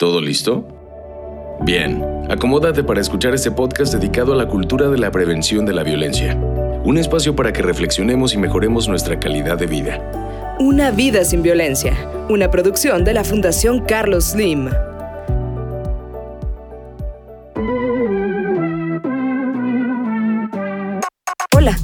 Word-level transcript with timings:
¿Todo 0.00 0.22
listo? 0.22 0.66
Bien, 1.60 2.02
acomódate 2.30 2.82
para 2.82 3.02
escuchar 3.02 3.34
este 3.34 3.50
podcast 3.50 3.92
dedicado 3.92 4.32
a 4.32 4.34
la 4.34 4.48
cultura 4.48 4.88
de 4.88 4.96
la 4.96 5.10
prevención 5.10 5.66
de 5.66 5.74
la 5.74 5.82
violencia. 5.82 6.34
Un 6.84 6.96
espacio 6.96 7.36
para 7.36 7.52
que 7.52 7.60
reflexionemos 7.60 8.32
y 8.32 8.38
mejoremos 8.38 8.88
nuestra 8.88 9.20
calidad 9.20 9.58
de 9.58 9.66
vida. 9.66 10.56
Una 10.58 10.90
vida 10.90 11.22
sin 11.26 11.42
violencia, 11.42 11.92
una 12.30 12.50
producción 12.50 13.04
de 13.04 13.12
la 13.12 13.24
Fundación 13.24 13.80
Carlos 13.80 14.30
Slim. 14.30 14.70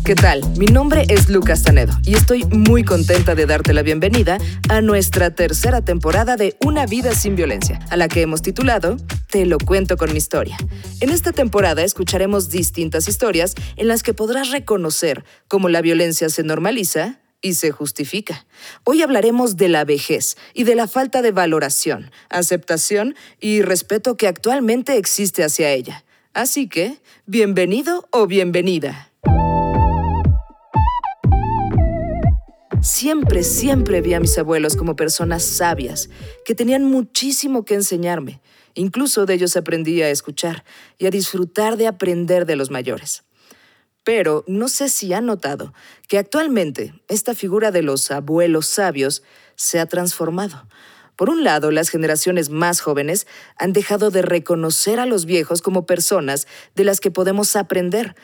¿Qué 0.05 0.15
tal? 0.15 0.43
Mi 0.57 0.67
nombre 0.67 1.05
es 1.09 1.29
Lucas 1.29 1.63
Tanedo 1.63 1.93
y 2.05 2.15
estoy 2.15 2.45
muy 2.45 2.83
contenta 2.83 3.35
de 3.35 3.47
darte 3.47 3.73
la 3.73 3.83
bienvenida 3.83 4.39
a 4.69 4.81
nuestra 4.81 5.35
tercera 5.35 5.83
temporada 5.83 6.37
de 6.37 6.57
Una 6.65 6.87
vida 6.87 7.15
sin 7.15 7.37
violencia, 7.37 7.79
a 7.91 7.97
la 7.97 8.09
que 8.09 8.23
hemos 8.23 8.43
titulado 8.43 8.97
Te 9.31 9.47
lo 9.47 9.59
cuento 9.59 9.97
con 9.97 10.13
mi 10.13 10.19
historia. 10.19 10.57
En 11.01 11.11
esta 11.11 11.33
temporada 11.33 11.83
escucharemos 11.83 12.51
distintas 12.51 13.09
historias 13.09 13.55
en 13.77 13.89
las 13.89 14.03
que 14.03 14.15
podrás 14.15 14.51
reconocer 14.51 15.25
cómo 15.49 15.69
la 15.69 15.83
violencia 15.83 16.29
se 16.29 16.43
normaliza 16.43 17.21
y 17.43 17.55
se 17.55 17.71
justifica. 17.71 18.47
Hoy 18.85 19.03
hablaremos 19.03 19.57
de 19.57 19.69
la 19.69 19.85
vejez 19.85 20.37
y 20.55 20.65
de 20.65 20.75
la 20.75 20.89
falta 20.89 21.23
de 21.23 21.33
valoración, 21.33 22.11
aceptación 22.29 23.15
y 23.41 23.63
respeto 23.63 24.17
que 24.17 24.27
actualmente 24.27 24.97
existe 24.97 25.45
hacia 25.45 25.71
ella. 25.71 26.05
Así 26.33 26.69
que, 26.69 26.99
bienvenido 27.27 28.09
o 28.11 28.27
bienvenida. 28.27 29.06
Siempre, 32.87 33.43
siempre 33.43 34.01
vi 34.01 34.15
a 34.15 34.21
mis 34.21 34.39
abuelos 34.39 34.77
como 34.77 34.95
personas 34.95 35.43
sabias, 35.43 36.09
que 36.45 36.55
tenían 36.55 36.85
muchísimo 36.85 37.65
que 37.65 37.75
enseñarme. 37.75 38.41
Incluso 38.75 39.27
de 39.27 39.35
ellos 39.35 39.57
aprendí 39.57 40.03
a 40.03 40.11
escuchar 40.11 40.65
y 40.97 41.07
a 41.07 41.11
disfrutar 41.11 41.79
de 41.79 41.89
aprender 41.89 42.47
de 42.47 42.55
los 42.55 42.71
mayores. 42.71 43.25
Pero 44.05 44.45
no 44.47 44.69
sé 44.69 44.89
si 44.89 45.13
han 45.13 45.27
notado 45.27 45.75
que 46.07 46.17
actualmente 46.17 46.95
esta 47.09 47.35
figura 47.35 47.73
de 47.73 47.83
los 47.83 48.13
abuelos 48.13 48.69
sabios 48.69 49.25
se 49.57 49.81
ha 49.81 49.87
transformado. 49.87 50.69
Por 51.17 51.29
un 51.29 51.43
lado, 51.43 51.73
las 51.73 51.89
generaciones 51.89 52.51
más 52.51 52.81
jóvenes 52.81 53.27
han 53.59 53.73
dejado 53.73 54.13
de 54.13 54.23
reconocer 54.23 55.01
a 55.01 55.07
los 55.07 55.25
viejos 55.25 55.61
como 55.61 55.87
personas 55.87 56.47
de 56.77 56.85
las 56.85 57.01
que 57.01 57.11
podemos 57.11 57.57
aprender, 57.57 58.15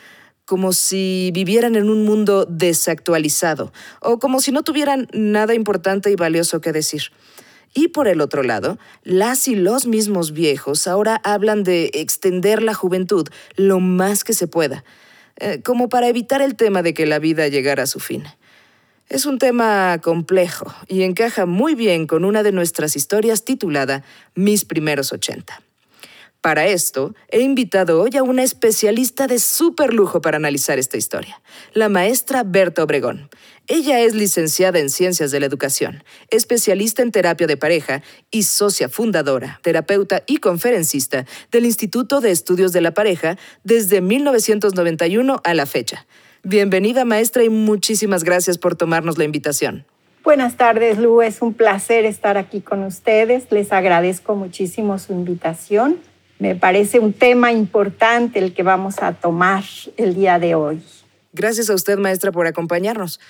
como 0.53 0.75
si 0.75 1.31
vivieran 1.33 1.77
en 1.77 1.89
un 1.89 2.05
mundo 2.05 2.45
desactualizado 2.45 3.73
o 4.03 4.19
como 4.19 4.39
si 4.39 4.53
no 4.53 4.63
tuvieran 4.63 5.09
nada 5.15 5.55
importante 5.55 6.11
y 6.11 6.15
valioso 6.15 6.61
que 6.61 6.73
decir. 6.73 7.05
Y 7.73 7.89
por 7.89 8.07
el 8.07 8.21
otro 8.21 8.43
lado, 8.43 8.79
las 9.03 9.49
y 9.49 9.55
los 9.55 9.87
mismos 9.87 10.33
viejos 10.33 10.87
ahora 10.87 11.23
hablan 11.25 11.63
de 11.63 11.91
extender 11.95 12.63
la 12.63 12.75
juventud 12.75 13.29
lo 13.57 13.81
más 13.81 14.25
que 14.25 14.35
se 14.35 14.47
pueda, 14.47 14.85
eh, 15.39 15.63
como 15.63 15.89
para 15.89 16.09
evitar 16.09 16.43
el 16.43 16.55
tema 16.55 16.83
de 16.83 16.93
que 16.93 17.07
la 17.07 17.19
vida 17.19 17.49
llegara 17.49 17.85
a 17.85 17.87
su 17.87 17.99
fin. 17.99 18.25
Es 19.09 19.25
un 19.25 19.39
tema 19.39 19.99
complejo 20.03 20.71
y 20.87 21.05
encaja 21.05 21.47
muy 21.47 21.75
bien 21.75 22.07
con 22.07 22.27
una 22.27 22.43
de 22.43 22.53
nuestras 22.53 22.95
historias 22.95 23.47
titulada 23.47 24.05
Mis 24.35 24.67
primeros 24.67 25.15
80. 25.15 25.63
Para 26.43 26.67
esto, 26.67 27.15
he 27.29 27.41
invitado 27.41 28.03
hoy 28.03 28.17
a 28.17 28.25
una 28.25 28.43
especialista 28.43 29.29
de 29.29 29.39
súper 29.39 29.95
lujo 29.95 30.21
para 30.21 30.39
analizar 30.39 30.77
esta 30.77 30.97
historia, 30.97 31.41
la 31.73 31.89
maestra 31.89 32.43
Berta 32.43 32.83
Obregón. 32.83 33.31
Ella 33.69 34.01
es 34.01 34.17
licenciada 34.17 34.81
en 34.81 34.91
Ciencias 34.91 35.31
de 35.31 35.39
la 35.39 35.47
Educación, 35.47 36.03
especialista 36.31 37.01
en 37.03 37.13
terapia 37.13 37.47
de 37.47 37.57
pareja 37.57 38.03
y 38.33 38.43
socia 38.43 38.89
fundadora, 38.89 39.61
terapeuta 39.63 40.25
y 40.27 40.39
conferencista 40.39 41.27
del 41.53 41.65
Instituto 41.65 42.21
de 42.21 42.33
Estudios 42.33 42.73
de 42.73 42.81
la 42.81 42.93
Pareja 42.93 43.39
desde 43.63 44.01
1991 44.01 45.41
a 45.45 45.55
la 45.55 45.65
fecha. 45.65 46.09
Bienvenida 46.43 47.05
maestra 47.05 47.45
y 47.45 47.51
muchísimas 47.51 48.25
gracias 48.25 48.59
por 48.59 48.75
tomarnos 48.75 49.17
la 49.17 49.23
invitación. 49.23 49.87
Buenas 50.25 50.57
tardes, 50.57 50.99
Lu. 50.99 51.23
Es 51.23 51.41
un 51.41 51.55
placer 51.55 52.05
estar 52.05 52.37
aquí 52.37 52.61
con 52.61 52.83
ustedes. 52.83 53.47
Les 53.53 53.71
agradezco 53.73 54.35
muchísimo 54.35 54.99
su 54.99 55.13
invitación 55.13 55.99
me 56.43 56.57
parece 56.57 56.99
un 56.99 57.13
tema 57.13 57.53
importante 57.53 58.41
el 58.41 58.53
que 58.53 58.65
vamos 58.65 58.97
a 59.01 59.13
tomar 59.13 59.63
el 59.97 60.17
día 60.17 60.41
de 60.41 60.57
hoy. 60.57 60.83
Gracias 61.33 61.71
a 61.71 61.75
usted, 61.75 61.99
maestra, 61.99 62.33
por 62.33 62.49
acompañarnos. 62.49 63.21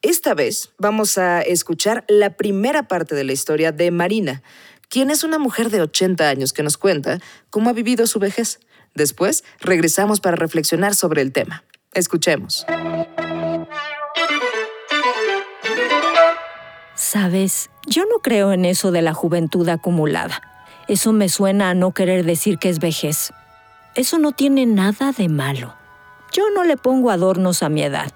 Esta 0.00 0.32
vez 0.32 0.70
vamos 0.78 1.18
a 1.18 1.42
escuchar 1.42 2.02
la 2.08 2.30
primera 2.30 2.84
parte 2.84 3.14
de 3.14 3.24
la 3.24 3.32
historia 3.32 3.72
de 3.72 3.90
Marina, 3.90 4.42
quien 4.88 5.10
es 5.10 5.22
una 5.22 5.38
mujer 5.38 5.68
de 5.68 5.82
80 5.82 6.26
años 6.26 6.54
que 6.54 6.62
nos 6.62 6.78
cuenta 6.78 7.20
cómo 7.50 7.68
ha 7.68 7.74
vivido 7.74 8.06
su 8.06 8.18
vejez. 8.18 8.58
Después 8.94 9.44
regresamos 9.60 10.20
para 10.20 10.36
reflexionar 10.36 10.94
sobre 10.94 11.20
el 11.20 11.30
tema. 11.30 11.64
Escuchemos. 11.92 12.64
Sabes, 16.94 17.68
yo 17.86 18.04
no 18.06 18.20
creo 18.22 18.54
en 18.54 18.64
eso 18.64 18.92
de 18.92 19.02
la 19.02 19.12
juventud 19.12 19.68
acumulada. 19.68 20.51
Eso 20.88 21.12
me 21.12 21.28
suena 21.28 21.70
a 21.70 21.74
no 21.74 21.92
querer 21.92 22.24
decir 22.24 22.58
que 22.58 22.68
es 22.68 22.78
vejez. 22.78 23.32
Eso 23.94 24.18
no 24.18 24.32
tiene 24.32 24.66
nada 24.66 25.12
de 25.12 25.28
malo. 25.28 25.74
Yo 26.32 26.44
no 26.54 26.64
le 26.64 26.76
pongo 26.76 27.10
adornos 27.10 27.62
a 27.62 27.68
mi 27.68 27.82
edad. 27.82 28.10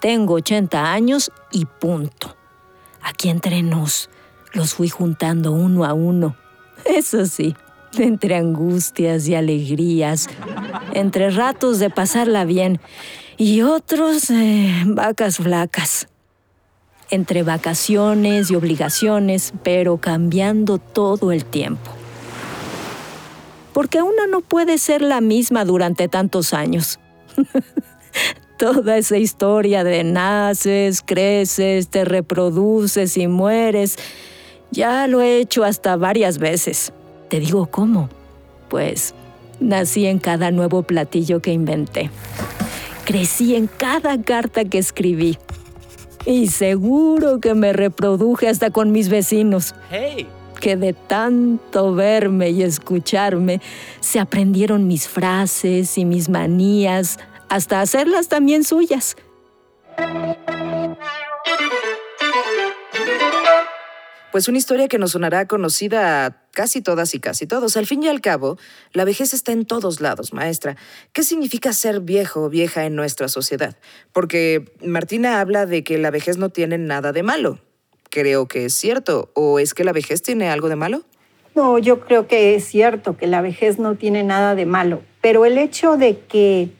Tengo 0.00 0.34
80 0.34 0.92
años 0.92 1.32
y 1.50 1.64
punto. 1.64 2.36
Aquí 3.02 3.28
entre 3.28 3.62
nos, 3.62 4.10
los 4.52 4.74
fui 4.74 4.88
juntando 4.88 5.52
uno 5.52 5.84
a 5.84 5.94
uno. 5.94 6.36
Eso 6.84 7.26
sí, 7.26 7.56
entre 7.98 8.36
angustias 8.36 9.26
y 9.26 9.34
alegrías, 9.34 10.28
entre 10.92 11.30
ratos 11.30 11.78
de 11.78 11.90
pasarla 11.90 12.44
bien 12.44 12.80
y 13.36 13.62
otros 13.62 14.30
eh, 14.30 14.82
vacas 14.86 15.38
flacas. 15.38 16.08
Entre 17.10 17.42
vacaciones 17.42 18.50
y 18.50 18.54
obligaciones, 18.54 19.52
pero 19.62 19.98
cambiando 19.98 20.78
todo 20.78 21.32
el 21.32 21.44
tiempo 21.44 22.01
porque 23.72 24.02
una 24.02 24.26
no 24.26 24.40
puede 24.40 24.78
ser 24.78 25.02
la 25.02 25.20
misma 25.20 25.64
durante 25.64 26.08
tantos 26.08 26.52
años. 26.54 26.98
Toda 28.58 28.96
esa 28.96 29.16
historia 29.16 29.82
de 29.82 30.04
naces, 30.04 31.02
creces, 31.04 31.88
te 31.88 32.04
reproduces 32.04 33.16
y 33.16 33.26
mueres, 33.26 33.96
ya 34.70 35.06
lo 35.06 35.20
he 35.20 35.38
hecho 35.38 35.64
hasta 35.64 35.96
varias 35.96 36.38
veces. 36.38 36.92
Te 37.28 37.40
digo 37.40 37.66
cómo. 37.66 38.08
Pues 38.68 39.14
nací 39.58 40.06
en 40.06 40.18
cada 40.18 40.50
nuevo 40.50 40.82
platillo 40.82 41.40
que 41.40 41.52
inventé. 41.52 42.10
Crecí 43.04 43.56
en 43.56 43.66
cada 43.66 44.22
carta 44.22 44.64
que 44.64 44.78
escribí. 44.78 45.38
Y 46.24 46.48
seguro 46.48 47.40
que 47.40 47.54
me 47.54 47.72
reproduje 47.72 48.48
hasta 48.48 48.70
con 48.70 48.92
mis 48.92 49.08
vecinos. 49.08 49.74
¡Hey! 49.90 50.28
Que 50.62 50.76
de 50.76 50.92
tanto 50.92 51.92
verme 51.92 52.50
y 52.50 52.62
escucharme 52.62 53.60
se 53.98 54.20
aprendieron 54.20 54.86
mis 54.86 55.08
frases 55.08 55.98
y 55.98 56.04
mis 56.04 56.28
manías, 56.28 57.18
hasta 57.48 57.80
hacerlas 57.80 58.28
también 58.28 58.62
suyas. 58.62 59.16
Pues 64.30 64.46
una 64.46 64.56
historia 64.56 64.86
que 64.86 64.98
nos 64.98 65.10
sonará 65.10 65.48
conocida 65.48 66.26
a 66.26 66.46
casi 66.52 66.80
todas 66.80 67.12
y 67.16 67.18
casi 67.18 67.48
todos. 67.48 67.76
Al 67.76 67.86
fin 67.86 68.04
y 68.04 68.08
al 68.08 68.20
cabo, 68.20 68.56
la 68.92 69.04
vejez 69.04 69.34
está 69.34 69.50
en 69.50 69.66
todos 69.66 70.00
lados, 70.00 70.32
maestra. 70.32 70.76
¿Qué 71.12 71.24
significa 71.24 71.72
ser 71.72 72.00
viejo 72.00 72.44
o 72.44 72.48
vieja 72.48 72.84
en 72.84 72.94
nuestra 72.94 73.26
sociedad? 73.26 73.76
Porque 74.12 74.72
Martina 74.80 75.40
habla 75.40 75.66
de 75.66 75.82
que 75.82 75.98
la 75.98 76.12
vejez 76.12 76.38
no 76.38 76.50
tiene 76.50 76.78
nada 76.78 77.12
de 77.12 77.24
malo 77.24 77.58
creo 78.12 78.46
que 78.46 78.66
es 78.66 78.74
cierto. 78.74 79.30
¿O 79.34 79.58
es 79.58 79.74
que 79.74 79.82
la 79.82 79.92
vejez 79.92 80.22
tiene 80.22 80.50
algo 80.50 80.68
de 80.68 80.76
malo? 80.76 81.02
No, 81.54 81.78
yo 81.78 82.00
creo 82.00 82.28
que 82.28 82.54
es 82.54 82.64
cierto 82.64 83.16
que 83.16 83.26
la 83.26 83.40
vejez 83.40 83.78
no 83.78 83.96
tiene 83.96 84.22
nada 84.22 84.54
de 84.54 84.66
malo, 84.66 85.02
pero 85.20 85.44
el 85.44 85.58
hecho 85.58 85.96
de 85.96 86.18
que 86.18 86.70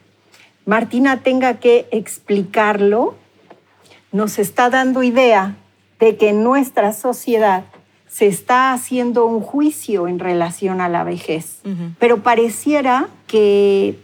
Martina 0.64 1.22
tenga 1.22 1.58
que 1.58 1.88
explicarlo 1.90 3.16
nos 4.12 4.38
está 4.38 4.70
dando 4.70 5.02
idea 5.02 5.56
de 5.98 6.16
que 6.16 6.30
en 6.30 6.44
nuestra 6.44 6.92
sociedad 6.92 7.64
se 8.08 8.26
está 8.26 8.72
haciendo 8.72 9.24
un 9.24 9.40
juicio 9.40 10.06
en 10.06 10.18
relación 10.18 10.80
a 10.80 10.88
la 10.88 11.02
vejez, 11.02 11.60
pero 11.98 12.22
pareciera 12.22 13.08
que 13.26 13.98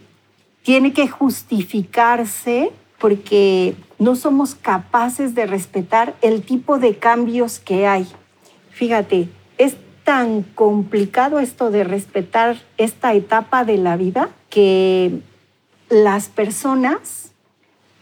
tiene 0.63 0.93
que 0.93 1.07
justificarse 1.07 2.71
porque 2.97 3.75
no 3.99 4.15
somos 4.15 4.55
capaces 4.55 5.35
de 5.35 5.45
respetar 5.45 6.15
el 6.21 6.41
tipo 6.41 6.79
de 6.79 6.95
cambios 6.95 7.59
que 7.59 7.85
hay. 7.85 8.07
Fíjate, 8.71 9.27
es 9.57 9.75
tan 10.05 10.43
complicado 10.43 11.39
esto 11.39 11.69
de 11.69 11.83
respetar 11.83 12.57
esta 12.77 13.13
etapa 13.13 13.65
de 13.65 13.77
la 13.77 13.97
vida 13.97 14.29
que 14.49 15.19
las 15.89 16.29
personas 16.29 17.31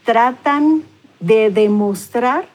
tratan 0.04 0.84
de 1.20 1.50
demostrar 1.50 2.46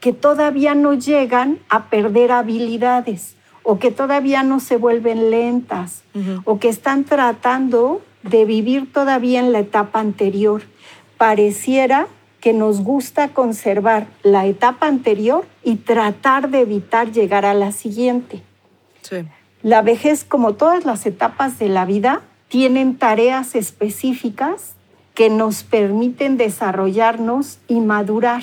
que 0.00 0.12
todavía 0.12 0.74
no 0.74 0.94
llegan 0.94 1.58
a 1.68 1.86
perder 1.86 2.32
habilidades 2.32 3.34
o 3.64 3.78
que 3.78 3.90
todavía 3.90 4.42
no 4.42 4.60
se 4.60 4.76
vuelven 4.76 5.30
lentas 5.30 6.02
o 6.44 6.58
que 6.58 6.68
están 6.68 7.04
tratando 7.04 8.00
de 8.22 8.44
vivir 8.44 8.92
todavía 8.92 9.40
en 9.40 9.52
la 9.52 9.60
etapa 9.60 10.00
anterior. 10.00 10.62
Pareciera 11.18 12.06
que 12.42 12.52
nos 12.52 12.80
gusta 12.82 13.28
conservar 13.28 14.08
la 14.24 14.46
etapa 14.46 14.88
anterior 14.88 15.46
y 15.62 15.76
tratar 15.76 16.50
de 16.50 16.62
evitar 16.62 17.12
llegar 17.12 17.46
a 17.46 17.54
la 17.54 17.70
siguiente. 17.70 18.42
La 19.62 19.80
vejez, 19.80 20.24
como 20.24 20.54
todas 20.54 20.84
las 20.84 21.06
etapas 21.06 21.60
de 21.60 21.68
la 21.68 21.84
vida, 21.84 22.20
tienen 22.48 22.98
tareas 22.98 23.54
específicas 23.54 24.74
que 25.14 25.30
nos 25.30 25.62
permiten 25.62 26.36
desarrollarnos 26.36 27.60
y 27.68 27.78
madurar. 27.78 28.42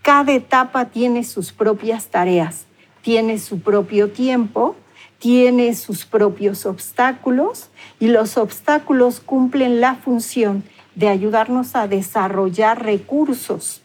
Cada 0.00 0.32
etapa 0.32 0.86
tiene 0.86 1.22
sus 1.22 1.52
propias 1.52 2.06
tareas, 2.06 2.64
tiene 3.02 3.38
su 3.38 3.60
propio 3.60 4.10
tiempo, 4.10 4.74
tiene 5.18 5.74
sus 5.74 6.06
propios 6.06 6.64
obstáculos 6.64 7.68
y 8.00 8.08
los 8.08 8.38
obstáculos 8.38 9.20
cumplen 9.20 9.82
la 9.82 9.96
función 9.96 10.64
de 10.96 11.08
ayudarnos 11.08 11.76
a 11.76 11.86
desarrollar 11.86 12.82
recursos. 12.82 13.82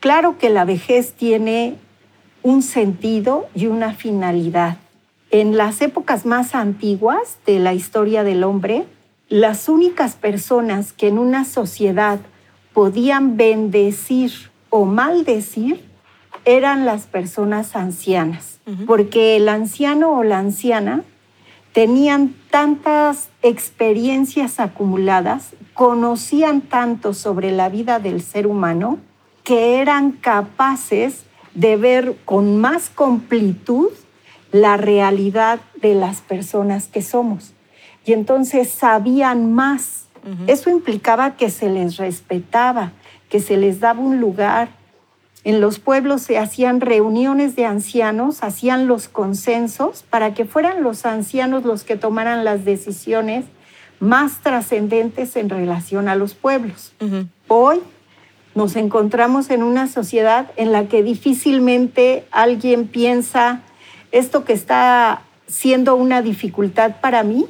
Claro 0.00 0.36
que 0.36 0.50
la 0.50 0.66
vejez 0.66 1.14
tiene 1.14 1.76
un 2.42 2.62
sentido 2.62 3.48
y 3.54 3.66
una 3.66 3.94
finalidad. 3.94 4.76
En 5.30 5.56
las 5.56 5.80
épocas 5.80 6.26
más 6.26 6.54
antiguas 6.54 7.38
de 7.46 7.58
la 7.58 7.72
historia 7.72 8.24
del 8.24 8.44
hombre, 8.44 8.84
las 9.28 9.68
únicas 9.68 10.14
personas 10.16 10.92
que 10.92 11.08
en 11.08 11.18
una 11.18 11.46
sociedad 11.46 12.18
podían 12.74 13.36
bendecir 13.36 14.32
o 14.68 14.84
maldecir 14.84 15.88
eran 16.44 16.84
las 16.84 17.06
personas 17.06 17.76
ancianas, 17.76 18.58
porque 18.86 19.36
el 19.36 19.48
anciano 19.48 20.18
o 20.18 20.24
la 20.24 20.38
anciana 20.38 21.04
tenían 21.72 22.34
tantas 22.50 23.28
experiencias 23.42 24.60
acumuladas, 24.60 25.50
conocían 25.74 26.60
tanto 26.60 27.14
sobre 27.14 27.52
la 27.52 27.68
vida 27.68 27.98
del 27.98 28.22
ser 28.22 28.46
humano, 28.46 28.98
que 29.44 29.80
eran 29.80 30.12
capaces 30.12 31.24
de 31.54 31.76
ver 31.76 32.16
con 32.24 32.60
más 32.60 32.90
completud 32.90 33.90
la 34.52 34.76
realidad 34.76 35.60
de 35.80 35.94
las 35.94 36.20
personas 36.20 36.88
que 36.88 37.02
somos. 37.02 37.52
Y 38.04 38.12
entonces 38.12 38.70
sabían 38.70 39.52
más. 39.52 40.06
Eso 40.46 40.70
implicaba 40.70 41.36
que 41.36 41.50
se 41.50 41.68
les 41.68 41.96
respetaba, 41.96 42.92
que 43.28 43.40
se 43.40 43.56
les 43.56 43.80
daba 43.80 43.98
un 43.98 44.20
lugar, 44.20 44.68
en 45.44 45.60
los 45.60 45.80
pueblos 45.80 46.22
se 46.22 46.38
hacían 46.38 46.80
reuniones 46.80 47.56
de 47.56 47.66
ancianos, 47.66 48.44
hacían 48.44 48.86
los 48.86 49.08
consensos 49.08 50.04
para 50.08 50.34
que 50.34 50.44
fueran 50.44 50.84
los 50.84 51.04
ancianos 51.04 51.64
los 51.64 51.82
que 51.82 51.96
tomaran 51.96 52.44
las 52.44 52.64
decisiones 52.64 53.46
más 54.02 54.40
trascendentes 54.40 55.36
en 55.36 55.48
relación 55.48 56.08
a 56.08 56.16
los 56.16 56.34
pueblos. 56.34 56.92
Hoy 57.46 57.78
nos 58.56 58.74
encontramos 58.74 59.48
en 59.50 59.62
una 59.62 59.86
sociedad 59.86 60.50
en 60.56 60.72
la 60.72 60.88
que 60.88 61.04
difícilmente 61.04 62.24
alguien 62.32 62.88
piensa 62.88 63.60
esto 64.10 64.44
que 64.44 64.54
está 64.54 65.22
siendo 65.46 65.94
una 65.94 66.20
dificultad 66.20 66.96
para 67.00 67.22
mí, 67.22 67.46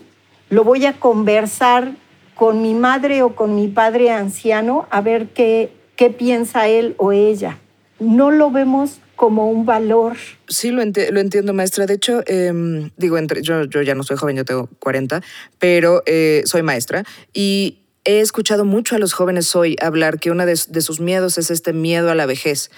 lo 0.50 0.62
voy 0.62 0.84
a 0.84 0.93
conversar 1.00 1.93
con 2.34 2.60
mi 2.60 2.75
madre 2.75 3.22
o 3.22 3.34
con 3.34 3.56
mi 3.56 3.69
padre 3.69 4.10
anciano 4.10 4.87
a 4.90 5.00
ver 5.00 5.28
qué, 5.28 5.72
qué 5.96 6.10
piensa 6.10 6.69
él 6.69 6.94
o 6.98 7.12
ella 7.12 7.56
no 8.02 8.31
lo 8.31 8.50
vemos 8.50 9.00
como 9.22 9.48
un 9.48 9.64
valor. 9.64 10.16
Sí, 10.48 10.72
lo, 10.72 10.82
entiendo, 10.82 11.54
maestra. 11.54 11.86
De 11.86 11.94
hecho, 11.94 12.24
em, 12.26 12.90
digo, 12.96 13.19
entre, 13.19 13.40
yo, 13.40 13.62
ya 13.66 13.94
no 13.94 14.02
soy 14.02 14.16
joven, 14.16 14.34
yo 14.34 14.44
tengo 14.44 14.69
40, 14.80 15.22
pero 15.60 16.02
eh, 16.06 16.42
soy 16.44 16.64
maestra 16.64 17.04
y 17.32 17.78
he 18.04 18.19
escuchado 18.19 18.64
mucho 18.64 18.96
a 18.96 18.98
los 18.98 19.12
jóvenes 19.12 19.54
hoy 19.54 19.76
hablar 19.80 20.19
que 20.19 20.32
uno 20.32 20.44
de, 20.44 20.56
sus 20.56 20.98
miedos 20.98 21.38
es 21.38 21.52
este 21.52 21.72
miedo 21.72 22.10
a 22.10 22.16
la 22.16 22.26
vejez. 22.26 22.72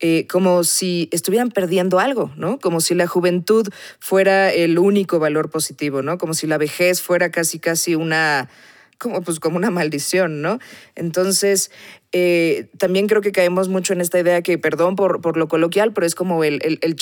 Eh, 0.00 0.26
como 0.28 0.64
si 0.64 1.10
estuvieran 1.12 1.50
perdiendo 1.50 1.98
algo, 2.00 2.32
¿no? 2.38 2.58
Como 2.58 2.80
si 2.80 2.94
la 2.94 3.06
juventud 3.06 3.68
fuera 4.00 4.50
el 4.50 4.78
único 4.78 5.18
valor 5.18 5.50
positivo, 5.50 6.00
¿no? 6.00 6.16
Como 6.16 6.32
si 6.32 6.46
la 6.46 6.56
vejez 6.56 7.02
fuera 7.02 7.30
casi, 7.30 7.58
casi 7.58 7.96
una, 7.96 8.48
como, 8.96 9.20
pues, 9.20 9.40
como 9.40 9.58
una 9.58 9.70
maldición, 9.70 10.40
¿no? 10.40 10.58
Entonces, 10.94 11.70
eh, 12.12 12.68
también 12.76 13.06
creo 13.06 13.22
que 13.22 13.32
caemos 13.32 13.68
mucho 13.68 13.94
en 13.94 14.02
esta 14.02 14.18
idea 14.18 14.42
que, 14.42 14.58
perdón 14.58 14.96
por, 14.96 15.22
por 15.22 15.38
lo 15.38 15.48
coloquial, 15.48 15.92
pero 15.92 16.06
es 16.06 16.14
como 16.14 16.44
el, 16.44 16.60
el, 16.62 16.78
el, 16.82 16.96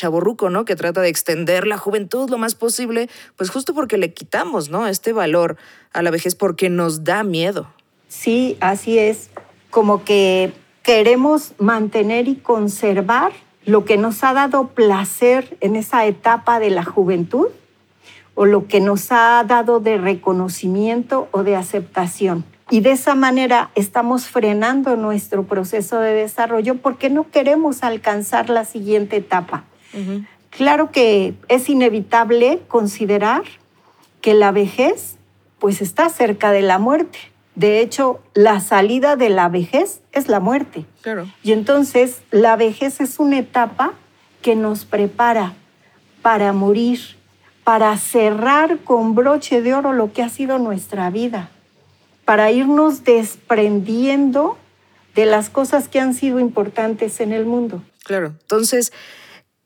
¿no? 0.51 0.65
Que 0.65 0.77
trata 0.77 1.01
de 1.01 1.09
extender 1.09 1.67
la 1.67 1.79
juventud 1.79 2.31
lo 2.31 2.39
más 2.39 2.55
posible, 2.55 3.09
pues 3.37 3.51
justo 3.51 3.75
porque 3.75 3.99
le 3.99 4.13
quitamos, 4.13 4.71
¿no? 4.71 4.87
Este 4.87 5.13
valor 5.13 5.57
a 5.93 6.03
la 6.03 6.11
vejez 6.11 6.37
porque 6.37 6.71
nos 6.71 7.03
da 7.03 7.25
miedo. 7.25 7.69
Sí, 8.09 8.57
así 8.61 8.99
es. 8.99 9.31
Como 9.71 10.05
que 10.05 10.53
queremos 10.83 11.55
mantener 11.59 12.29
y 12.29 12.37
conservar 12.37 13.33
lo 13.67 13.85
que 13.85 13.97
nos 13.97 14.23
ha 14.25 14.33
dado 14.33 14.69
placer 14.69 15.57
en 15.61 15.77
esa 15.77 16.07
etapa 16.07 16.61
de 16.61 16.71
la 16.71 16.85
juventud 16.85 17.49
o 18.35 18.47
lo 18.47 18.69
que 18.69 18.81
nos 18.81 19.11
ha 19.11 19.45
dado 19.47 19.81
de 19.81 19.99
reconocimiento 19.99 21.29
o 21.33 21.43
de 21.43 21.57
aceptación. 21.57 22.45
Y 22.71 22.81
de 22.81 22.93
esa 22.93 23.17
manera 23.17 23.71
estamos 23.75 24.27
frenando 24.27 24.97
nuestro 24.97 25.43
proceso 25.43 25.99
de 25.99 26.15
desarrollo 26.15 26.77
porque 26.77 27.11
no 27.11 27.29
queremos 27.29 27.83
alcanzar 27.83 28.49
la 28.49 28.65
siguiente 28.65 29.17
etapa. 29.17 29.65
Claro 30.51 30.93
que 30.93 31.35
es 31.49 31.69
inevitable 31.69 32.61
considerar 32.69 33.43
que 34.21 34.35
la 34.35 34.53
vejez 34.53 35.17
pues 35.59 35.83
está 35.83 36.09
cerca 36.09 36.53
de 36.53 36.63
la 36.63 36.79
muerte. 36.79 37.19
De 37.57 37.81
hecho, 37.81 38.21
la 38.35 38.61
salida 38.61 39.17
de 39.17 39.31
la 39.31 39.49
vejez 39.49 40.01
es 40.13 40.29
la 40.29 40.39
muerte. 40.39 40.87
Y 41.43 41.53
entonces 41.53 42.23
la 42.31 42.55
vejez 42.55 43.01
es 43.01 43.19
una 43.19 43.39
etapa 43.39 43.95
que 44.43 44.55
nos 44.55 44.85
prepara 44.85 45.55
para 46.23 46.53
morir, 46.53 47.01
para 47.65 47.97
cerrar 47.97 48.79
con 48.79 49.17
broche 49.17 49.61
de 49.61 49.75
oro 49.75 49.93
lo 49.93 50.13
que 50.13 50.23
ha 50.23 50.29
sido 50.29 50.59
nuestra 50.59 51.11
vida 51.11 51.51
para 52.31 52.53
irnos 52.53 53.03
desprendiendo 53.03 54.57
de 55.17 55.27
las 55.27 55.51
cosas 55.51 55.89
que 55.89 55.99
han 55.99 56.15
sido 56.15 56.39
importantes 56.39 57.19
en 57.19 57.33
el 57.33 57.45
mundo. 57.45 57.83
Claro, 58.05 58.37
entonces, 58.41 58.93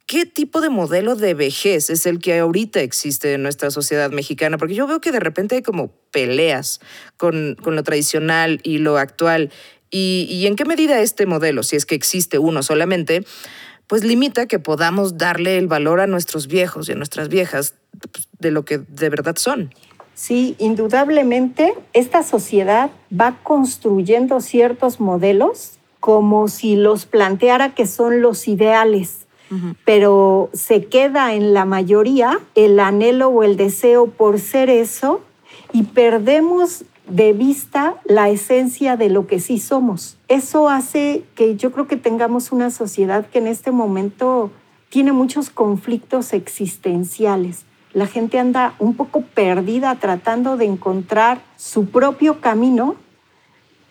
¿qué 0.06 0.24
tipo 0.24 0.62
de 0.62 0.70
modelo 0.70 1.14
de 1.14 1.34
vejez 1.34 1.90
es 1.90 2.06
el 2.06 2.20
que 2.20 2.38
ahorita 2.38 2.80
existe 2.80 3.34
en 3.34 3.42
nuestra 3.42 3.70
sociedad 3.70 4.10
mexicana? 4.12 4.56
Porque 4.56 4.74
yo 4.74 4.86
veo 4.86 5.02
que 5.02 5.12
de 5.12 5.20
repente 5.20 5.56
hay 5.56 5.62
como 5.62 5.88
peleas 6.10 6.80
con, 7.18 7.54
con 7.62 7.76
lo 7.76 7.82
tradicional 7.82 8.60
y 8.62 8.78
lo 8.78 8.96
actual. 8.96 9.52
Y, 9.90 10.26
y, 10.30 10.46
en 10.46 10.56
qué 10.56 10.64
medida 10.64 10.98
este 11.00 11.26
modelo, 11.26 11.64
si 11.64 11.76
es 11.76 11.84
que 11.84 11.94
existe 11.94 12.38
uno 12.38 12.62
solamente, 12.62 13.26
pues 13.88 14.04
limita 14.04 14.46
que 14.46 14.58
podamos 14.58 15.18
darle 15.18 15.58
el 15.58 15.66
valor 15.66 16.00
a 16.00 16.06
nuestros 16.06 16.46
viejos 16.46 16.88
y 16.88 16.92
a 16.92 16.94
nuestras 16.94 17.28
viejas 17.28 17.74
pues, 18.10 18.26
de 18.38 18.50
lo 18.50 18.64
que 18.64 18.78
de 18.78 19.10
verdad 19.10 19.36
son. 19.36 19.70
Sí, 20.14 20.54
indudablemente 20.58 21.74
esta 21.92 22.22
sociedad 22.22 22.90
va 23.12 23.36
construyendo 23.42 24.40
ciertos 24.40 25.00
modelos 25.00 25.78
como 25.98 26.48
si 26.48 26.76
los 26.76 27.04
planteara 27.06 27.74
que 27.74 27.86
son 27.86 28.22
los 28.22 28.46
ideales, 28.46 29.26
pero 29.84 30.50
se 30.52 30.86
queda 30.86 31.34
en 31.34 31.54
la 31.54 31.64
mayoría 31.64 32.40
el 32.54 32.80
anhelo 32.80 33.28
o 33.28 33.42
el 33.42 33.56
deseo 33.56 34.06
por 34.06 34.40
ser 34.40 34.68
eso 34.68 35.20
y 35.72 35.84
perdemos 35.84 36.84
de 37.06 37.32
vista 37.32 37.94
la 38.04 38.30
esencia 38.30 38.96
de 38.96 39.10
lo 39.10 39.26
que 39.26 39.38
sí 39.38 39.58
somos. 39.58 40.16
Eso 40.28 40.68
hace 40.68 41.22
que 41.34 41.56
yo 41.56 41.70
creo 41.72 41.86
que 41.86 41.96
tengamos 41.96 42.52
una 42.52 42.70
sociedad 42.70 43.26
que 43.26 43.38
en 43.38 43.46
este 43.46 43.70
momento 43.70 44.50
tiene 44.88 45.12
muchos 45.12 45.50
conflictos 45.50 46.32
existenciales 46.32 47.64
la 47.94 48.06
gente 48.06 48.38
anda 48.38 48.74
un 48.78 48.94
poco 48.94 49.22
perdida 49.22 49.94
tratando 49.94 50.56
de 50.56 50.66
encontrar 50.66 51.40
su 51.56 51.86
propio 51.86 52.40
camino, 52.40 52.96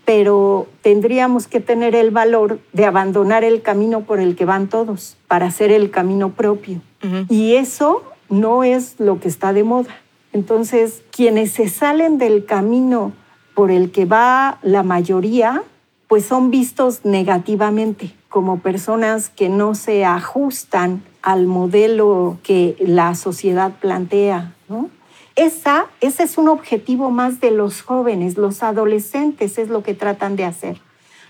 pero 0.05 0.67
tendríamos 0.81 1.47
que 1.47 1.61
tener 1.61 1.95
el 1.95 2.11
valor 2.11 2.59
de 2.73 2.85
abandonar 2.85 3.45
el 3.45 3.61
camino 3.61 4.01
por 4.01 4.19
el 4.19 4.35
que 4.35 4.43
van 4.43 4.67
todos 4.67 5.15
para 5.27 5.47
hacer 5.47 5.71
el 5.71 5.89
camino 5.89 6.33
propio. 6.33 6.81
Y 7.29 7.55
eso 7.55 8.03
no 8.29 8.63
es 8.63 8.99
lo 8.99 9.19
que 9.19 9.29
está 9.29 9.53
de 9.53 9.63
moda. 9.63 9.95
Entonces, 10.33 11.03
quienes 11.11 11.51
se 11.51 11.69
salen 11.69 12.17
del 12.17 12.45
camino 12.45 13.13
por 13.55 13.71
el 13.71 13.91
que 13.91 14.05
va 14.05 14.59
la 14.63 14.83
mayoría, 14.83 15.63
pues 16.13 16.27
son 16.27 16.51
vistos 16.51 17.05
negativamente 17.05 18.13
como 18.29 18.59
personas 18.59 19.31
que 19.31 19.49
no 19.49 19.73
se 19.73 20.05
ajustan 20.05 21.01
al 21.23 21.47
modelo 21.47 22.37
que 22.43 22.75
la 22.77 23.15
sociedad 23.15 23.71
plantea. 23.81 24.53
¿no? 24.69 24.91
Esa, 25.35 25.87
ese 26.01 26.21
es 26.21 26.37
un 26.37 26.49
objetivo 26.49 27.09
más 27.09 27.39
de 27.39 27.49
los 27.49 27.81
jóvenes, 27.81 28.37
los 28.37 28.61
adolescentes 28.61 29.57
es 29.57 29.69
lo 29.69 29.81
que 29.81 29.95
tratan 29.95 30.35
de 30.35 30.45
hacer. 30.45 30.79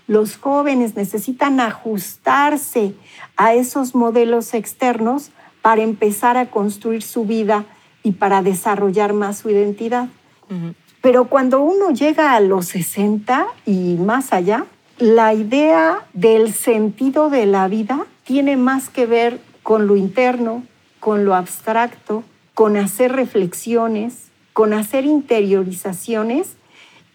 Los 0.06 0.36
jóvenes 0.36 0.96
necesitan 0.96 1.60
ajustarse 1.60 2.92
a 3.38 3.54
esos 3.54 3.94
modelos 3.94 4.52
externos 4.52 5.30
para 5.62 5.80
empezar 5.80 6.36
a 6.36 6.50
construir 6.50 7.00
su 7.00 7.24
vida 7.24 7.64
y 8.02 8.12
para 8.12 8.42
desarrollar 8.42 9.14
más 9.14 9.38
su 9.38 9.48
identidad. 9.48 10.08
Pero 11.00 11.24
cuando 11.24 11.62
uno 11.62 11.90
llega 11.90 12.34
a 12.34 12.40
los 12.40 12.66
60 12.66 13.46
y 13.64 13.96
más 13.96 14.34
allá, 14.34 14.66
la 14.98 15.34
idea 15.34 16.06
del 16.12 16.52
sentido 16.52 17.28
de 17.28 17.46
la 17.46 17.66
vida 17.68 18.06
tiene 18.24 18.56
más 18.56 18.88
que 18.88 19.06
ver 19.06 19.40
con 19.62 19.86
lo 19.86 19.96
interno, 19.96 20.62
con 21.00 21.24
lo 21.24 21.34
abstracto, 21.34 22.22
con 22.54 22.76
hacer 22.76 23.12
reflexiones, 23.12 24.28
con 24.52 24.72
hacer 24.72 25.04
interiorizaciones 25.04 26.56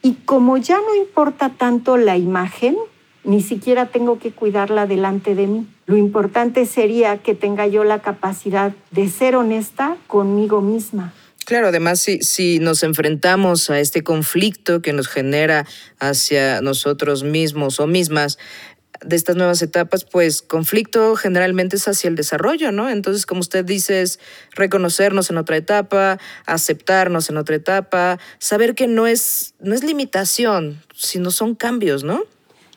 y 0.01 0.15
como 0.25 0.57
ya 0.57 0.77
no 0.77 0.95
importa 0.95 1.49
tanto 1.49 1.95
la 1.95 2.17
imagen, 2.17 2.75
ni 3.23 3.41
siquiera 3.41 3.85
tengo 3.85 4.19
que 4.19 4.31
cuidarla 4.31 4.85
delante 4.85 5.35
de 5.35 5.47
mí. 5.47 5.67
Lo 5.85 5.97
importante 5.97 6.65
sería 6.65 7.17
que 7.17 7.33
tenga 7.33 7.67
yo 7.67 7.83
la 7.83 7.99
capacidad 7.99 8.73
de 8.91 9.07
ser 9.09 9.35
honesta 9.35 9.97
conmigo 10.07 10.61
misma. 10.61 11.13
Claro, 11.49 11.69
además 11.69 11.99
si, 11.99 12.19
si 12.21 12.59
nos 12.59 12.83
enfrentamos 12.83 13.71
a 13.71 13.79
este 13.79 14.03
conflicto 14.03 14.83
que 14.83 14.93
nos 14.93 15.07
genera 15.07 15.65
hacia 15.97 16.61
nosotros 16.61 17.23
mismos 17.23 17.79
o 17.79 17.87
mismas, 17.87 18.37
de 19.03 19.15
estas 19.15 19.35
nuevas 19.35 19.59
etapas, 19.63 20.05
pues 20.05 20.43
conflicto 20.43 21.15
generalmente 21.15 21.77
es 21.77 21.87
hacia 21.87 22.07
el 22.07 22.15
desarrollo, 22.15 22.71
¿no? 22.71 22.87
Entonces, 22.87 23.25
como 23.25 23.39
usted 23.41 23.65
dice, 23.65 24.03
es 24.03 24.19
reconocernos 24.51 25.31
en 25.31 25.37
otra 25.37 25.57
etapa, 25.57 26.19
aceptarnos 26.45 27.31
en 27.31 27.37
otra 27.37 27.55
etapa, 27.55 28.19
saber 28.37 28.75
que 28.75 28.85
no 28.85 29.07
es, 29.07 29.55
no 29.59 29.73
es 29.73 29.83
limitación, 29.83 30.83
sino 30.93 31.31
son 31.31 31.55
cambios, 31.55 32.03
¿no? 32.03 32.25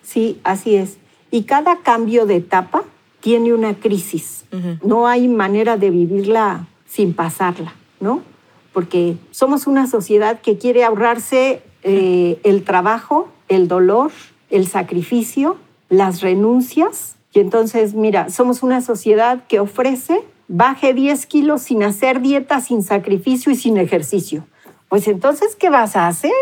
Sí, 0.02 0.41
así 0.45 0.76
es. 0.76 0.97
Y 1.31 1.43
cada 1.43 1.83
cambio 1.83 2.25
de 2.25 2.37
etapa 2.37 2.85
tiene 3.21 3.52
una 3.52 3.75
crisis. 3.75 4.45
No 4.83 5.09
hay 5.09 5.29
manera 5.29 5.76
de 5.76 5.91
vivirla 5.91 6.67
sin 6.87 7.12
pasarla, 7.12 7.75
¿no? 8.00 8.32
Porque 8.73 9.17
somos 9.31 9.67
una 9.67 9.87
sociedad 9.87 10.41
que 10.41 10.59
quiere 10.59 10.85
ahorrarse 10.85 11.62
eh, 11.83 12.41
el 12.45 12.64
trabajo, 12.64 13.29
el 13.49 13.69
dolor, 13.69 14.11
el 14.50 14.67
sacrificio 14.67 15.59
las 15.93 16.23
renuncias. 16.23 17.17
Y 17.35 17.41
entonces, 17.41 17.95
mira, 17.95 18.31
somos 18.31 18.62
una 18.62 18.81
sociedad 18.81 19.45
que 19.47 19.61
ofrece 19.61 20.23
baje 20.49 20.95
10 20.95 21.26
kilos 21.26 21.62
sin 21.62 21.83
hacer 21.83 22.23
dieta, 22.23 22.61
sin 22.62 22.83
sacrificio 22.83 23.52
y 23.52 23.57
sin 23.57 23.76
ejercicio. 23.76 24.47
Pues 24.88 25.07
entonces, 25.07 25.55
¿qué 25.55 25.69
vas 25.69 25.95
a 25.95 26.09
hacer? 26.09 26.33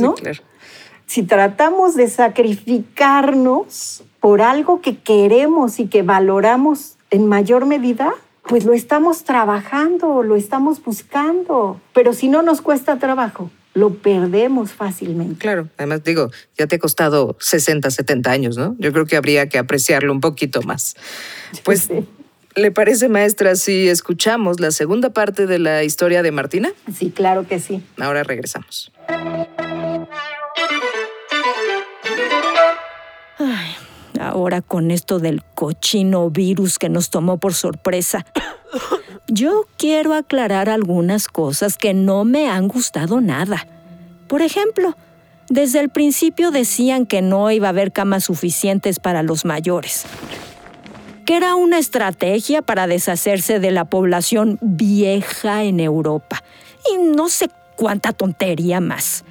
¿No? 0.00 0.14
Si 1.06 1.24
tratamos 1.24 1.96
de 1.96 2.08
sacrificarnos 2.08 4.04
por 4.20 4.40
algo 4.40 4.80
que 4.80 4.98
queremos 4.98 5.80
y 5.80 5.88
que 5.88 6.02
valoramos 6.02 6.96
en 7.10 7.26
mayor 7.26 7.66
medida, 7.66 8.14
pues 8.48 8.64
lo 8.64 8.72
estamos 8.72 9.24
trabajando, 9.24 10.22
lo 10.22 10.36
estamos 10.36 10.82
buscando. 10.82 11.80
Pero 11.92 12.12
si 12.12 12.28
no 12.28 12.42
nos 12.42 12.60
cuesta 12.60 12.98
trabajo, 12.98 13.50
lo 13.74 13.94
perdemos 13.94 14.72
fácilmente. 14.72 15.38
Claro, 15.38 15.68
además 15.76 16.02
digo, 16.04 16.30
ya 16.58 16.66
te 16.66 16.76
ha 16.76 16.78
costado 16.78 17.36
60, 17.40 17.90
70 17.90 18.30
años, 18.30 18.56
¿no? 18.56 18.76
Yo 18.78 18.92
creo 18.92 19.06
que 19.06 19.16
habría 19.16 19.48
que 19.48 19.58
apreciarlo 19.58 20.12
un 20.12 20.20
poquito 20.20 20.62
más. 20.62 20.96
Pues, 21.64 21.88
¿le 22.56 22.70
parece, 22.70 23.08
maestra, 23.08 23.54
si 23.54 23.88
escuchamos 23.88 24.60
la 24.60 24.70
segunda 24.70 25.10
parte 25.10 25.46
de 25.46 25.58
la 25.58 25.84
historia 25.84 26.22
de 26.22 26.32
Martina? 26.32 26.72
Sí, 26.92 27.10
claro 27.10 27.46
que 27.46 27.60
sí. 27.60 27.82
Ahora 27.98 28.24
regresamos. 28.24 28.92
Ahora 34.30 34.62
con 34.62 34.90
esto 34.90 35.18
del 35.18 35.44
cochino 35.54 36.30
virus 36.30 36.78
que 36.78 36.88
nos 36.88 37.10
tomó 37.10 37.38
por 37.38 37.54
sorpresa. 37.54 38.24
Yo 39.28 39.66
quiero 39.76 40.14
aclarar 40.14 40.68
algunas 40.68 41.28
cosas 41.28 41.76
que 41.76 41.94
no 41.94 42.24
me 42.24 42.48
han 42.48 42.66
gustado 42.68 43.20
nada. 43.20 43.66
Por 44.28 44.42
ejemplo, 44.42 44.96
desde 45.48 45.80
el 45.80 45.88
principio 45.88 46.50
decían 46.50 47.06
que 47.06 47.22
no 47.22 47.50
iba 47.50 47.68
a 47.68 47.70
haber 47.70 47.92
camas 47.92 48.24
suficientes 48.24 48.98
para 48.98 49.22
los 49.22 49.44
mayores, 49.44 50.04
que 51.26 51.36
era 51.36 51.54
una 51.54 51.78
estrategia 51.78 52.62
para 52.62 52.86
deshacerse 52.86 53.60
de 53.60 53.70
la 53.70 53.84
población 53.84 54.58
vieja 54.62 55.64
en 55.64 55.80
Europa. 55.80 56.42
Y 56.92 56.98
no 56.98 57.28
sé 57.28 57.50
cuánta 57.76 58.12
tontería 58.12 58.80
más. 58.80 59.24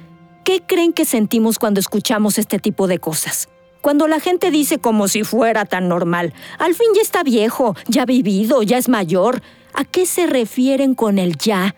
¿Qué 0.44 0.62
creen 0.66 0.92
que 0.92 1.04
sentimos 1.04 1.58
cuando 1.58 1.80
escuchamos 1.80 2.38
este 2.38 2.58
tipo 2.58 2.86
de 2.86 2.98
cosas? 2.98 3.48
Cuando 3.80 4.08
la 4.08 4.20
gente 4.20 4.50
dice 4.50 4.78
como 4.78 5.08
si 5.08 5.24
fuera 5.24 5.64
tan 5.64 5.88
normal, 5.88 6.34
al 6.58 6.74
fin 6.74 6.88
ya 6.94 7.02
está 7.02 7.22
viejo, 7.22 7.74
ya 7.86 8.02
ha 8.02 8.06
vivido, 8.06 8.62
ya 8.62 8.76
es 8.76 8.88
mayor, 8.88 9.42
¿A 9.72 9.84
qué 9.84 10.06
se 10.06 10.26
refieren 10.26 10.94
con 10.94 11.18
el 11.18 11.36
ya? 11.36 11.74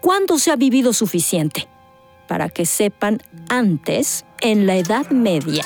¿Cuándo 0.00 0.38
se 0.38 0.50
ha 0.50 0.56
vivido 0.56 0.92
suficiente? 0.92 1.68
Para 2.26 2.48
que 2.48 2.66
sepan, 2.66 3.22
antes, 3.48 4.24
en 4.40 4.66
la 4.66 4.76
Edad 4.76 5.10
Media, 5.10 5.64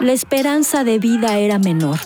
la 0.00 0.12
esperanza 0.12 0.84
de 0.84 0.98
vida 0.98 1.38
era 1.38 1.58
menor. 1.58 1.98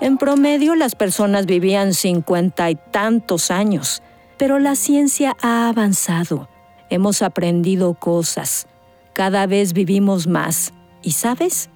En 0.00 0.16
promedio 0.16 0.74
las 0.74 0.94
personas 0.94 1.46
vivían 1.46 1.92
cincuenta 1.92 2.70
y 2.70 2.76
tantos 2.76 3.50
años, 3.50 4.02
pero 4.38 4.58
la 4.58 4.76
ciencia 4.76 5.36
ha 5.42 5.68
avanzado. 5.68 6.48
Hemos 6.88 7.22
aprendido 7.22 7.94
cosas. 7.94 8.66
Cada 9.12 9.46
vez 9.46 9.72
vivimos 9.72 10.26
más. 10.26 10.72
¿Y 11.02 11.12
sabes? 11.12 11.70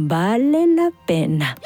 Vale 0.00 0.68
la 0.68 0.92
pena. 1.06 1.56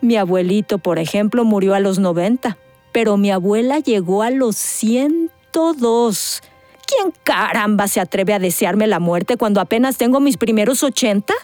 Mi 0.00 0.16
abuelito, 0.16 0.78
por 0.78 0.98
ejemplo, 0.98 1.44
murió 1.44 1.74
a 1.74 1.80
los 1.80 1.98
90, 1.98 2.56
pero 2.90 3.18
mi 3.18 3.30
abuela 3.30 3.80
llegó 3.80 4.22
a 4.22 4.30
los 4.30 4.56
102. 4.56 6.42
¿Quién 6.86 7.12
caramba 7.22 7.86
se 7.86 8.00
atreve 8.00 8.32
a 8.32 8.38
desearme 8.38 8.86
la 8.86 8.98
muerte 8.98 9.36
cuando 9.36 9.60
apenas 9.60 9.98
tengo 9.98 10.18
mis 10.18 10.38
primeros 10.38 10.82
80? 10.82 11.34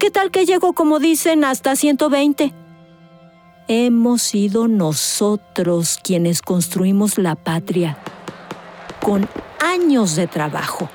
¿Qué 0.00 0.10
tal 0.10 0.32
que 0.32 0.46
llego, 0.46 0.72
como 0.72 0.98
dicen, 0.98 1.44
hasta 1.44 1.76
120? 1.76 2.52
Hemos 3.68 4.22
sido 4.22 4.66
nosotros 4.66 6.00
quienes 6.02 6.42
construimos 6.42 7.18
la 7.18 7.36
patria, 7.36 7.98
con 9.00 9.28
años 9.60 10.16
de 10.16 10.26
trabajo, 10.26 10.88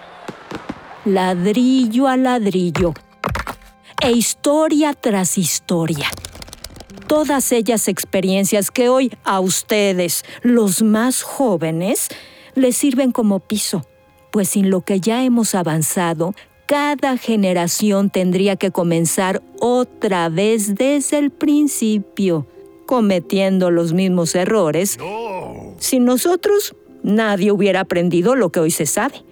ladrillo 1.05 2.09
a 2.09 2.17
ladrillo, 2.17 2.93
e 4.03 4.11
historia 4.11 4.93
tras 4.93 5.37
historia 5.37 6.09
todas 7.13 7.51
ellas 7.51 7.87
experiencias 7.87 8.71
que 8.71 8.89
hoy 8.89 9.11
a 9.23 9.39
ustedes, 9.39 10.25
los 10.41 10.81
más 10.81 11.21
jóvenes, 11.21 12.09
les 12.55 12.75
sirven 12.75 13.11
como 13.11 13.39
piso, 13.39 13.85
pues 14.31 14.49
sin 14.49 14.71
lo 14.71 14.81
que 14.81 14.99
ya 14.99 15.23
hemos 15.23 15.53
avanzado, 15.53 16.33
cada 16.65 17.17
generación 17.17 18.09
tendría 18.09 18.55
que 18.55 18.71
comenzar 18.71 19.43
otra 19.59 20.27
vez 20.29 20.73
desde 20.73 21.19
el 21.19 21.29
principio, 21.29 22.47
cometiendo 22.87 23.69
los 23.69 23.93
mismos 23.93 24.33
errores. 24.33 24.97
Sin 25.77 26.05
nosotros, 26.05 26.75
nadie 27.03 27.51
hubiera 27.51 27.81
aprendido 27.81 28.35
lo 28.35 28.51
que 28.51 28.59
hoy 28.59 28.71
se 28.71 28.87
sabe. 28.87 29.23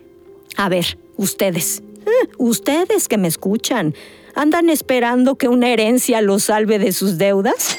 A 0.56 0.70
ver, 0.70 1.00
ustedes, 1.18 1.82
eh, 2.06 2.30
ustedes 2.38 3.08
que 3.08 3.18
me 3.18 3.28
escuchan, 3.28 3.96
¿Andan 4.41 4.71
esperando 4.71 5.36
que 5.36 5.48
una 5.48 5.69
herencia 5.69 6.19
los 6.19 6.45
salve 6.45 6.79
de 6.79 6.93
sus 6.93 7.19
deudas? 7.19 7.77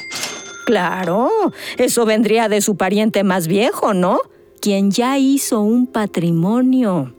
Claro, 0.65 1.29
eso 1.77 2.07
vendría 2.07 2.49
de 2.49 2.61
su 2.61 2.77
pariente 2.77 3.25
más 3.25 3.49
viejo, 3.49 3.95
¿no? 3.95 4.21
Quien 4.61 4.93
ya 4.93 5.19
hizo 5.19 5.61
un 5.61 5.89
patrimonio. 5.89 7.17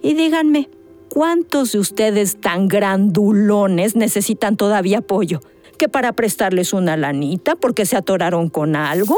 Y 0.00 0.14
díganme, 0.14 0.70
¿cuántos 1.08 1.72
de 1.72 1.80
ustedes 1.80 2.40
tan 2.40 2.68
grandulones 2.68 3.96
necesitan 3.96 4.56
todavía 4.56 4.98
apoyo? 4.98 5.40
¿Que 5.76 5.88
para 5.88 6.12
prestarles 6.12 6.72
una 6.72 6.96
lanita 6.96 7.56
porque 7.56 7.84
se 7.84 7.96
atoraron 7.96 8.48
con 8.48 8.76
algo? 8.76 9.16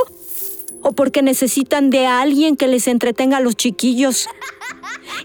¿O 0.82 0.92
porque 0.92 1.22
necesitan 1.22 1.90
de 1.90 2.06
alguien 2.06 2.56
que 2.56 2.68
les 2.68 2.88
entretenga 2.88 3.38
a 3.38 3.40
los 3.40 3.56
chiquillos? 3.56 4.26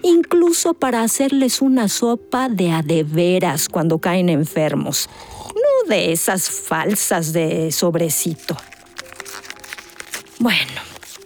incluso 0.02 0.74
para 0.74 1.02
hacerles 1.02 1.60
una 1.60 1.88
sopa 1.88 2.48
de 2.48 2.70
adeveras 2.70 3.68
cuando 3.68 3.98
caen 3.98 4.28
enfermos, 4.28 5.08
no 5.54 5.88
de 5.88 6.12
esas 6.12 6.50
falsas 6.50 7.32
de 7.32 7.72
sobrecito. 7.72 8.56
Bueno, 10.38 10.80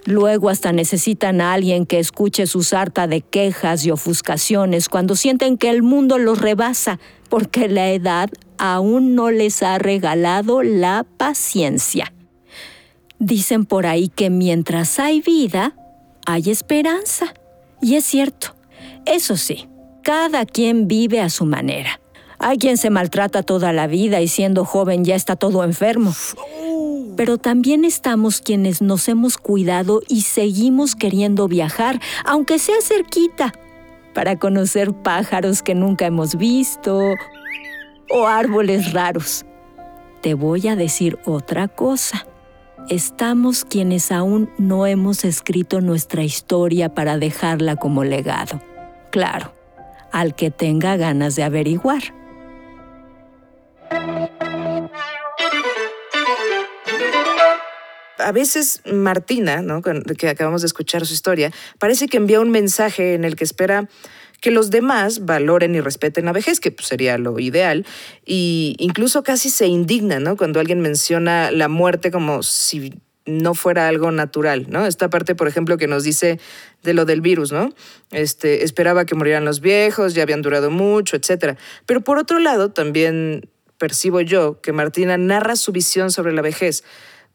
luego 0.05 0.49
hasta 0.49 0.73
necesitan 0.73 1.41
a 1.41 1.53
alguien 1.53 1.85
que 1.87 1.99
escuche 1.99 2.47
su 2.47 2.63
sarta 2.63 3.07
de 3.07 3.23
quejas 3.23 3.85
y 3.85 3.91
ofuscaciones 3.91 4.89
cuando 4.89 5.17
sienten 5.17 5.59
que 5.59 5.71
el 5.71 5.83
mundo 5.83 6.19
los 6.19 6.41
rebasa, 6.41 7.01
porque 7.29 7.69
la 7.69 7.91
edad 7.91 8.31
aún 8.59 9.15
no 9.15 9.31
les 9.31 9.63
ha 9.63 9.79
regalado 9.79 10.63
la 10.63 11.05
paciencia. 11.17 12.13
Dicen 13.21 13.67
por 13.67 13.87
ahí 13.87 14.09
que 14.09 14.31
mientras 14.31 14.99
hay 14.99 15.21
vida, 15.21 15.75
hay 16.25 16.50
esperanza. 16.50 17.35
Y 17.83 17.97
es 17.97 18.05
cierto, 18.07 18.57
eso 19.05 19.37
sí, 19.37 19.69
cada 20.03 20.47
quien 20.47 20.89
vive 20.89 21.21
a 21.21 21.29
su 21.29 21.45
manera. 21.45 22.00
Hay 22.39 22.57
quien 22.57 22.79
se 22.79 22.89
maltrata 22.89 23.43
toda 23.43 23.75
la 23.75 23.87
vida 23.87 24.23
y 24.23 24.29
siendo 24.29 24.65
joven 24.65 25.05
ya 25.05 25.15
está 25.17 25.37
todo 25.37 25.62
enfermo. 25.65 26.15
pero 27.15 27.37
también 27.37 27.85
estamos 27.85 28.41
quienes 28.41 28.81
nos 28.81 29.07
hemos 29.07 29.37
cuidado 29.37 30.00
y 30.09 30.23
seguimos 30.23 30.97
queriendo 30.97 31.47
viajar, 31.47 32.00
aunque 32.25 32.59
sea 32.59 32.81
cerquita, 32.81 33.53
para 34.15 34.39
conocer 34.39 34.95
pájaros 34.95 35.62
que 35.62 35.75
nunca 35.75 36.07
hemos 36.07 36.37
visto 36.37 36.99
o 38.09 38.27
árboles 38.27 38.95
raros. 38.95 39.45
Te 40.23 40.33
voy 40.33 40.69
a 40.69 40.77
decir 40.77 41.19
otra 41.27 41.69
cosa. 41.69 42.27
Estamos 42.89 43.65
quienes 43.65 44.11
aún 44.11 44.51
no 44.59 44.87
hemos 44.87 45.25
escrito 45.25 45.81
nuestra 45.81 46.23
historia 46.23 46.95
para 46.95 47.19
dejarla 47.19 47.77
como 47.77 48.05
legado. 48.05 48.61
Claro, 49.11 49.55
al 50.13 50.35
que 50.35 50.51
tenga 50.51 50.97
ganas 50.97 51.37
de 51.37 51.45
averiguar. 51.45 52.03
a 58.31 58.33
veces 58.33 58.81
Martina, 58.85 59.65
que 60.17 60.29
acabamos 60.29 60.61
de 60.63 60.67
escuchar 60.67 61.05
su 61.05 61.15
historia, 61.15 61.51
parece 61.79 62.07
que 62.07 62.17
envía 62.17 62.41
un 62.41 62.51
mensaje 62.51 63.15
en 63.15 63.25
el 63.25 63.35
que 63.35 63.45
espera 63.45 63.89
que 64.41 64.51
los 64.51 64.71
demás 64.71 65.27
valoren 65.27 65.75
y 65.75 65.81
respeten 65.81 66.25
la 66.25 66.33
vejez, 66.33 66.61
que 66.61 66.71
pues, 66.71 66.89
sería 66.89 67.19
lo 67.19 67.39
ideal, 67.39 67.87
y 68.25 68.75
incluso 68.79 69.23
casi 69.23 69.51
se 69.51 69.67
indigna, 69.67 70.21
¿no? 70.21 70.37
Cuando 70.37 70.61
alguien 70.61 70.81
menciona 70.81 71.51
la 71.51 71.69
muerte 71.69 72.11
como 72.11 72.43
si 72.43 72.95
no 73.27 73.55
fuera 73.55 73.89
algo 73.89 74.11
natural, 74.11 74.67
¿no? 74.69 74.87
Esta 74.87 75.11
parte, 75.11 75.35
por 75.35 75.47
ejemplo, 75.47 75.77
que 75.77 75.87
nos 75.87 76.05
dice 76.05 76.41
de 76.83 76.95
lo 76.95 77.05
del 77.05 77.21
virus, 77.21 77.53
¿no? 77.53 77.73
Este, 78.11 78.65
esperaba 78.65 79.05
que 79.05 79.15
murieran 79.15 79.45
los 79.45 79.61
viejos, 79.61 80.15
ya 80.15 80.23
habían 80.23 80.43
durado 80.43 80.71
mucho, 80.71 81.17
etc. 81.17 81.57
Pero 81.87 82.01
por 82.01 82.19
otro 82.19 82.39
lado, 82.39 82.71
también 82.71 83.49
percibo 83.79 84.21
yo 84.21 84.61
que 84.61 84.73
Martina 84.73 85.17
narra 85.17 85.57
su 85.57 85.73
visión 85.73 86.11
sobre 86.11 86.33
la 86.33 86.43
vejez 86.43 86.85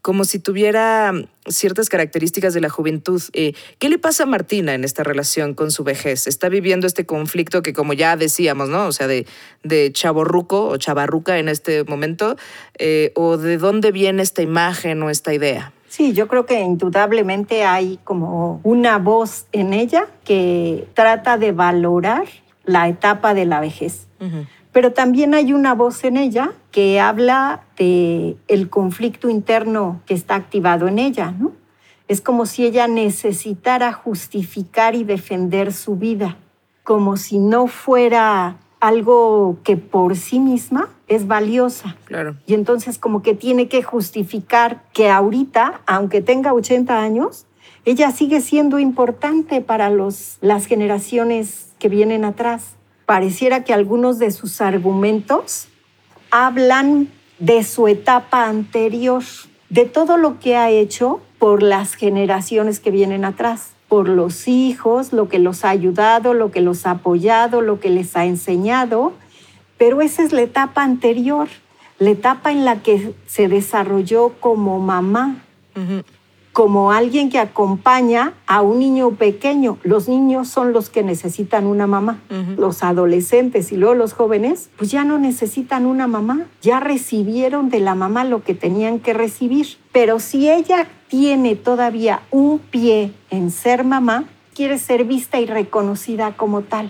como 0.06 0.24
si 0.24 0.38
tuviera 0.38 1.14
ciertas 1.48 1.90
características 1.90 2.54
de 2.54 2.62
la 2.62 2.70
juventud. 2.70 3.20
Eh, 3.34 3.54
¿Qué 3.80 3.90
le 3.90 3.98
pasa 3.98 4.22
a 4.22 4.26
Martina 4.28 4.76
en 4.76 4.84
esta 4.84 5.02
relación 5.04 5.56
con 5.56 5.72
su 5.72 5.84
vejez? 5.84 6.28
¿Está 6.28 6.48
viviendo 6.48 6.86
este 6.86 7.08
conflicto 7.08 7.64
que, 7.64 7.74
como 7.74 7.94
ya 7.94 8.16
decíamos, 8.16 8.70
¿no? 8.70 8.86
O 8.86 8.92
sea, 8.92 9.08
de, 9.08 9.26
de 9.64 9.92
chaborruco 9.92 10.68
o 10.68 10.78
chavarruca 10.78 11.40
en 11.40 11.50
este 11.50 11.86
momento, 11.86 12.36
eh, 12.78 13.14
o 13.16 13.38
de 13.38 13.58
dónde 13.58 13.92
viene 13.92 14.22
esta 14.22 14.44
imagen 14.44 15.02
o 15.02 15.10
esta 15.10 15.34
idea? 15.34 15.74
Sí, 15.88 16.14
yo 16.14 16.28
creo 16.28 16.46
que 16.46 16.60
indudablemente 16.62 17.64
hay 17.64 17.98
como 18.04 18.62
una 18.62 19.00
voz 19.00 19.48
en 19.54 19.74
ella 19.74 20.06
que 20.24 20.88
trata 20.94 21.40
de 21.40 21.52
valorar 21.52 22.26
la 22.64 22.88
etapa 22.90 23.34
de 23.34 23.46
la 23.46 23.60
vejez 23.60 24.06
pero 24.76 24.92
también 24.92 25.34
hay 25.34 25.54
una 25.54 25.74
voz 25.74 26.04
en 26.04 26.18
ella 26.18 26.52
que 26.72 27.00
habla 27.00 27.62
de 27.78 28.36
el 28.50 28.70
conflicto 28.70 29.30
interno 29.30 30.02
que 30.06 30.14
está 30.14 30.36
activado 30.36 30.90
en 30.90 31.00
ella, 31.00 31.32
¿no? 31.32 31.54
Es 32.10 32.20
como 32.20 32.46
si 32.46 32.66
ella 32.66 32.86
necesitara 32.90 33.94
justificar 33.94 34.94
y 34.94 35.06
defender 35.06 35.72
su 35.72 35.96
vida, 35.96 36.36
como 36.84 37.16
si 37.16 37.40
no 37.40 37.68
fuera 37.68 38.58
algo 38.82 39.60
que 39.64 39.78
por 39.78 40.18
sí 40.18 40.42
misma 40.42 40.90
es 41.08 41.26
valiosa. 41.26 41.96
Claro. 42.04 42.36
Y 42.46 42.54
entonces 42.54 42.98
como 42.98 43.22
que 43.22 43.34
tiene 43.34 43.70
que 43.70 43.82
justificar 43.82 44.84
que 44.92 45.10
ahorita, 45.10 45.80
aunque 45.88 46.20
tenga 46.20 46.52
80 46.52 47.02
años, 47.02 47.46
ella 47.86 48.12
sigue 48.12 48.42
siendo 48.42 48.78
importante 48.80 49.62
para 49.62 49.90
los, 49.90 50.38
las 50.42 50.66
generaciones 50.66 51.72
que 51.80 51.88
vienen 51.88 52.26
atrás 52.26 52.76
pareciera 53.06 53.64
que 53.64 53.74
algunos 53.74 54.20
de 54.20 54.32
sus 54.32 54.62
argumentos 54.62 55.68
hablan 56.32 57.10
de 57.40 57.64
su 57.64 57.88
etapa 57.88 58.48
anterior, 58.48 59.24
de 59.70 59.86
todo 59.86 60.18
lo 60.18 60.40
que 60.40 60.56
ha 60.56 60.70
hecho 60.70 61.22
por 61.40 61.62
las 61.62 61.96
generaciones 61.96 62.80
que 62.80 62.92
vienen 62.92 63.26
atrás, 63.26 63.72
por 63.88 64.10
los 64.10 64.48
hijos, 64.48 65.14
lo 65.14 65.30
que 65.30 65.40
los 65.40 65.64
ha 65.64 65.70
ayudado, 65.70 66.34
lo 66.34 66.52
que 66.52 66.62
los 66.62 66.86
ha 66.86 66.92
apoyado, 66.92 67.62
lo 67.62 67.80
que 67.80 67.90
les 67.90 68.16
ha 68.16 68.26
enseñado, 68.26 69.14
pero 69.78 70.02
esa 70.02 70.24
es 70.24 70.32
la 70.32 70.42
etapa 70.42 70.84
anterior, 70.84 71.48
la 72.00 72.10
etapa 72.10 72.52
en 72.52 72.66
la 72.66 72.82
que 72.82 73.14
se 73.28 73.48
desarrolló 73.48 74.34
como 74.40 74.80
mamá 74.80 75.36
como 76.56 76.94
alguien 76.94 77.30
que 77.30 77.38
acompaña 77.38 78.32
a 78.48 78.62
un 78.62 78.80
niño 78.80 79.12
pequeño. 79.12 79.78
Los 79.84 80.08
niños 80.08 80.48
son 80.48 80.72
los 80.72 80.90
que 80.90 81.04
necesitan 81.04 81.66
una 81.66 81.86
mamá. 81.86 82.22
Los 82.56 82.82
adolescentes 82.82 83.74
y 83.74 83.76
luego 83.76 83.94
los 83.94 84.14
jóvenes, 84.14 84.70
pues 84.78 84.90
ya 84.90 85.04
no 85.04 85.18
necesitan 85.18 85.86
una 85.86 86.08
mamá. 86.08 86.46
Ya 86.62 86.80
recibieron 86.80 87.70
de 87.70 87.82
la 87.82 87.94
mamá 87.94 88.24
lo 88.24 88.42
que 88.42 88.54
tenían 88.54 89.02
que 89.02 89.14
recibir. 89.14 89.68
Pero 89.92 90.22
si 90.22 90.50
ella 90.50 90.88
tiene 91.10 91.58
todavía 91.58 92.22
un 92.32 92.60
pie 92.60 93.12
en 93.30 93.52
ser 93.52 93.84
mamá, 93.84 94.24
quiere 94.54 94.78
ser 94.78 95.04
vista 95.04 95.42
y 95.42 95.48
reconocida 95.48 96.38
como 96.38 96.62
tal. 96.62 96.90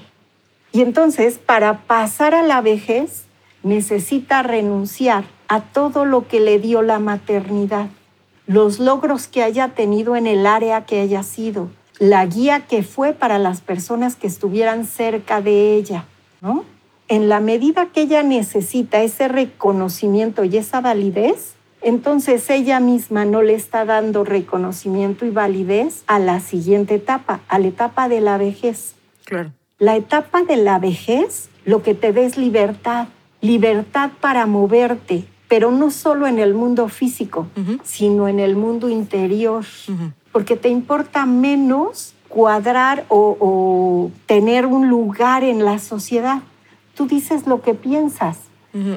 Y 0.73 0.81
entonces, 0.81 1.39
para 1.39 1.79
pasar 1.87 2.35
a 2.35 2.43
la 2.43 2.61
vejez, 2.61 3.23
necesita 3.63 4.43
renunciar 4.43 5.23
a 5.47 5.61
todo 5.61 6.05
lo 6.05 6.27
que 6.27 6.39
le 6.39 6.59
dio 6.59 6.83
la 6.83 6.99
maternidad 6.99 7.87
los 8.47 8.79
logros 8.79 9.27
que 9.27 9.43
haya 9.43 9.69
tenido 9.69 10.15
en 10.15 10.27
el 10.27 10.45
área 10.45 10.85
que 10.85 11.01
haya 11.01 11.23
sido, 11.23 11.69
la 11.99 12.25
guía 12.25 12.61
que 12.67 12.83
fue 12.83 13.13
para 13.13 13.39
las 13.39 13.61
personas 13.61 14.15
que 14.15 14.27
estuvieran 14.27 14.85
cerca 14.85 15.41
de 15.41 15.75
ella, 15.75 16.05
¿no? 16.41 16.65
En 17.07 17.29
la 17.29 17.39
medida 17.39 17.87
que 17.87 18.01
ella 18.01 18.23
necesita 18.23 19.01
ese 19.01 19.27
reconocimiento 19.27 20.43
y 20.43 20.57
esa 20.57 20.81
validez, 20.81 21.53
entonces 21.81 22.49
ella 22.49 22.79
misma 22.79 23.25
no 23.25 23.43
le 23.43 23.53
está 23.53 23.85
dando 23.85 24.23
reconocimiento 24.23 25.25
y 25.25 25.29
validez 25.29 26.03
a 26.07 26.17
la 26.17 26.39
siguiente 26.39 26.95
etapa, 26.95 27.41
a 27.47 27.59
la 27.59 27.67
etapa 27.67 28.09
de 28.09 28.21
la 28.21 28.37
vejez. 28.37 28.95
Claro. 29.23 29.51
La 29.77 29.95
etapa 29.95 30.43
de 30.43 30.57
la 30.57 30.79
vejez 30.79 31.49
lo 31.63 31.83
que 31.83 31.93
te 31.93 32.11
da 32.11 32.21
es 32.21 32.37
libertad, 32.37 33.07
libertad 33.41 34.09
para 34.19 34.45
moverte, 34.45 35.25
pero 35.55 35.71
no 35.71 35.89
solo 35.89 36.27
en 36.27 36.37
el 36.37 36.53
mundo 36.53 36.89
físico, 36.89 37.47
sino 37.81 38.27
en 38.27 38.41
el 38.41 38.57
mundo 38.57 38.89
interior, 38.89 39.63
porque 40.33 40.57
te 40.57 40.67
importa 40.67 41.25
menos 41.25 42.13
cuadrar 42.27 43.05
o, 43.07 44.11
tener 44.25 44.65
un 44.65 44.89
lugar 44.89 45.45
en 45.45 45.63
la 45.63 45.79
sociedad. 45.79 46.41
Tú 46.93 47.07
dices 47.07 47.47
lo 47.47 47.61
que 47.61 47.73
piensas. 47.73 48.37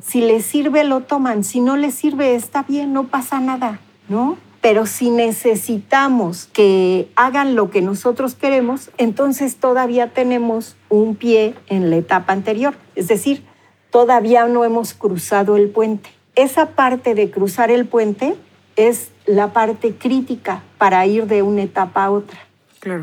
Si 0.03 0.21
le 0.21 0.43
sirve, 0.43 0.83
lo 0.83 1.03
toman. 1.03 1.45
Si 1.45 1.61
no 1.61 1.77
le 1.77 1.93
sirve, 1.93 2.35
está 2.35 2.65
bien, 2.65 2.93
no 2.93 3.05
pasa 3.05 3.39
nada, 3.39 3.79
¿no? 4.09 4.37
Pero 4.61 4.87
si 4.87 5.11
necesitamos 5.11 6.47
que 6.47 7.09
hagan 7.15 7.55
lo 7.55 7.71
que 7.71 7.83
nosotros 7.83 8.35
queremos, 8.35 8.91
entonces 8.99 9.59
todavía 9.59 10.13
tenemos 10.13 10.75
un 10.89 11.15
pie 11.15 11.55
en 11.69 11.89
la 11.89 11.99
etapa 11.99 12.33
anterior. 12.33 12.75
Es 12.97 13.07
decir, 13.07 13.45
todavía 13.91 14.49
no 14.49 14.65
hemos 14.65 14.93
cruzado 14.93 15.57
el 15.57 15.69
puente 15.69 16.18
esa 16.39 16.67
parte 16.67 17.17
de 17.17 17.31
cruzar 17.31 17.73
el 17.73 17.85
puente 17.85 18.37
es 18.77 19.11
la 19.27 19.53
parte 19.53 19.95
crítica 19.95 20.63
para 20.79 21.05
ir 21.05 21.27
de 21.27 21.43
una 21.43 21.63
etapa 21.63 22.05
a 22.05 22.11
otra. 22.11 22.39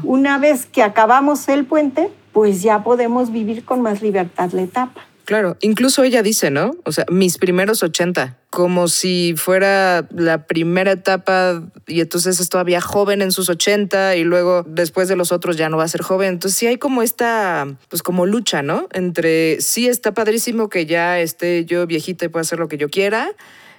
Una 0.04 0.39
vez 0.39 0.65
que 0.65 0.82
acabamos 0.82 1.50
el 1.50 1.65
puente, 1.65 2.10
pues 2.32 2.62
ya 2.62 2.82
podemos 2.84 3.32
vivir 3.32 3.65
con 3.65 3.82
más 3.82 4.02
libertad 4.02 4.52
la 4.54 4.62
etapa. 4.62 5.02
Claro, 5.25 5.57
incluso 5.61 6.03
ella 6.03 6.21
dice, 6.21 6.51
¿no? 6.51 6.75
O 6.85 6.91
sea, 6.91 7.05
mis 7.09 7.39
primeros 7.39 7.81
80, 7.81 8.38
como 8.51 8.88
si 8.88 9.33
fuera 9.35 10.07
la 10.11 10.45
primera 10.45 10.91
etapa 10.91 11.63
y 11.88 11.99
entonces 11.99 12.39
es 12.39 12.47
todavía 12.47 12.79
joven 12.79 13.23
en 13.23 13.31
sus 13.31 13.49
80 13.49 14.17
y 14.17 14.23
luego 14.23 14.63
después 14.67 15.07
de 15.07 15.15
los 15.15 15.31
otros 15.31 15.57
ya 15.57 15.67
no 15.67 15.77
va 15.77 15.83
a 15.83 15.88
ser 15.88 16.03
joven. 16.03 16.29
Entonces 16.29 16.59
sí 16.59 16.67
hay 16.67 16.77
como 16.77 17.01
esta, 17.01 17.67
pues 17.89 18.03
como 18.03 18.27
lucha, 18.27 18.61
¿no? 18.61 18.88
Entre 18.93 19.59
sí 19.61 19.88
está 19.88 20.13
padrísimo 20.13 20.69
que 20.69 20.85
ya 20.85 21.19
esté 21.19 21.65
yo 21.65 21.88
viejita 21.88 22.25
y 22.25 22.27
pueda 22.27 22.41
hacer 22.41 22.59
lo 22.59 22.67
que 22.67 22.77
yo 22.77 22.89
quiera, 22.89 23.31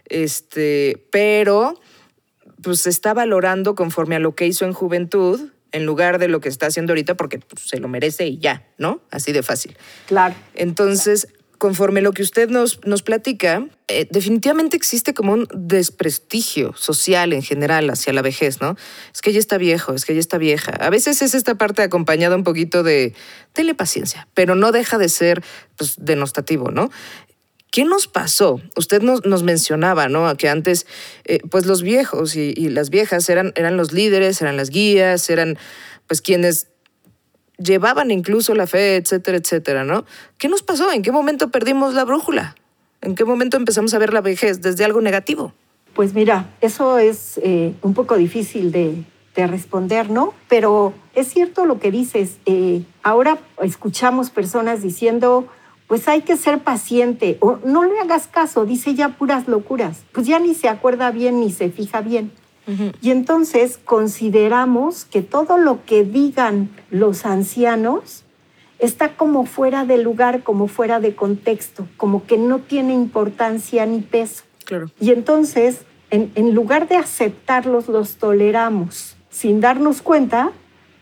este, 0.07 1.07
pero 1.13 1.81
pues 2.61 2.81
se 2.81 2.91
está 2.91 3.15
valorando 3.15 3.77
conforme 3.77 4.17
a 4.17 4.19
lo 4.19 4.35
que 4.35 4.47
hizo 4.47 4.65
en 4.65 4.73
juventud 4.73 5.53
en 5.73 5.85
lugar 5.85 6.19
de 6.19 6.29
lo 6.29 6.41
que 6.41 6.49
está 6.49 6.67
haciendo 6.67 6.93
ahorita 6.93 7.15
porque 7.15 7.39
pues, 7.39 7.63
se 7.63 7.79
lo 7.79 7.89
merece 7.89 8.27
y 8.27 8.39
ya, 8.39 8.65
¿no? 8.79 9.01
Así 9.11 9.33
de 9.33 9.43
fácil. 9.43 9.77
Claro. 10.07 10.35
Entonces, 10.55 11.29
conforme 11.59 12.01
lo 12.03 12.13
que 12.13 12.23
usted 12.23 12.49
nos, 12.49 12.81
nos 12.85 13.03
platica, 13.03 13.67
eh, 13.89 14.07
definitivamente 14.11 14.77
existe 14.77 15.15
como 15.15 15.33
un 15.33 15.49
desprestigio 15.55 16.75
social 16.77 17.33
en 17.33 17.43
general 17.43 17.89
hacia 17.91 18.13
la 18.13 18.23
vejez, 18.23 18.61
¿no? 18.61 18.77
Es 19.15 19.23
que 19.23 19.31
ella 19.31 19.39
está 19.39 19.59
viejo, 19.59 19.95
es 19.95 20.05
que 20.05 20.13
ella 20.13 20.21
está 20.21 20.39
vieja. 20.39 20.73
A 20.73 20.91
veces 20.91 21.23
es 21.23 21.35
esta 21.35 21.55
parte 21.57 21.83
acompañada 21.83 22.37
un 22.37 22.45
poquito 22.45 22.83
de 22.83 23.15
telepaciencia, 23.53 24.29
pero 24.35 24.55
no 24.55 24.73
deja 24.73 24.99
de 24.99 25.09
ser 25.09 25.43
pues, 25.77 25.95
denostativo, 25.99 26.71
¿no? 26.71 26.91
¿Qué 27.71 27.85
nos 27.85 28.07
pasó? 28.07 28.61
Usted 28.77 29.03
nos, 29.03 29.25
nos 29.25 29.43
mencionaba, 29.43 30.09
¿no? 30.09 30.35
Que 30.37 30.49
antes, 30.49 30.87
eh, 31.25 31.41
pues 31.51 31.67
los 31.67 31.83
viejos 31.83 32.37
y, 32.37 32.55
y, 32.57 32.71
las 32.71 32.91
viejas 32.91 33.29
eran, 33.29 33.53
eran 33.55 33.77
los 33.77 33.93
líderes, 33.93 34.41
eran 34.41 34.57
las 34.57 34.71
guías, 34.71 35.29
eran 35.29 35.59
pues 36.07 36.23
quienes 36.23 36.69
llevaban 37.59 38.11
incluso 38.11 38.55
la 38.55 38.67
fe, 38.67 38.97
etcétera, 38.97 39.39
etcétera, 39.39 39.85
¿no? 39.85 40.05
¿Qué 40.39 40.49
nos 40.49 40.63
pasó? 40.63 40.93
¿En 40.93 41.03
qué 41.03 41.13
momento 41.13 41.51
perdimos 41.51 41.95
la 41.95 42.05
brújula? 42.05 42.55
¿En 43.01 43.15
qué 43.15 43.25
momento 43.25 43.57
empezamos 43.57 43.95
a 43.95 43.99
ver 43.99 44.13
la 44.13 44.21
vejez 44.21 44.61
desde 44.61 44.85
algo 44.85 45.01
negativo? 45.01 45.53
Pues 45.95 46.15
mira, 46.15 46.51
eso 46.61 46.99
es 46.99 47.39
eh, 47.43 47.75
un 47.83 47.95
poco 47.95 48.17
difícil 48.17 48.71
de, 48.73 49.05
de, 49.35 49.47
responder, 49.47 50.11
¿no? 50.11 50.35
Pero 50.49 50.93
es 51.15 51.29
cierto 51.29 51.65
lo 51.65 51.79
que 51.79 51.91
dices. 51.91 52.37
Eh, 52.45 52.83
ahora 53.03 53.39
escuchamos 53.63 54.29
personas 54.31 54.83
diciendo, 54.83 55.47
pues 55.87 56.09
hay 56.09 56.23
que 56.23 56.37
ser 56.37 56.59
paciente 56.59 57.39
o 57.41 57.59
no 57.65 57.85
le 57.85 57.99
hagas 58.01 58.27
caso, 58.27 58.67
dice 58.67 58.95
ya 58.95 59.11
puras 59.11 59.49
locuras. 59.49 60.03
Pues 60.13 60.27
ya 60.27 60.39
ni 60.39 60.55
se 60.55 60.69
acuerda 60.69 61.11
bien 61.13 61.41
ni 61.41 61.51
se 61.51 61.71
fija 61.71 62.01
bien. 62.01 62.33
Y 63.01 63.11
entonces 63.13 63.79
consideramos 63.85 65.05
que 65.05 65.23
todo 65.23 65.57
lo 65.57 65.85
que 65.85 66.03
digan 66.05 66.69
los 66.91 67.25
ancianos 67.25 68.25
está 68.79 69.17
como 69.17 69.47
fuera 69.47 69.85
de 69.85 69.99
lugar, 69.99 70.43
como 70.43 70.67
fuera 70.67 70.99
de 71.01 71.15
contexto, 71.15 71.87
como 71.97 72.27
que 72.27 72.39
no 72.39 72.59
tiene 72.59 72.93
importancia 72.93 73.87
ni 73.87 74.01
peso. 74.01 74.43
Claro. 74.65 74.91
Y 75.01 75.13
entonces, 75.13 75.83
en, 76.11 76.33
en 76.35 76.55
lugar 76.55 76.89
de 76.89 76.97
aceptarlos, 76.97 77.89
los 77.89 78.17
toleramos, 78.17 79.17
sin 79.31 79.61
darnos 79.61 80.03
cuenta 80.03 80.53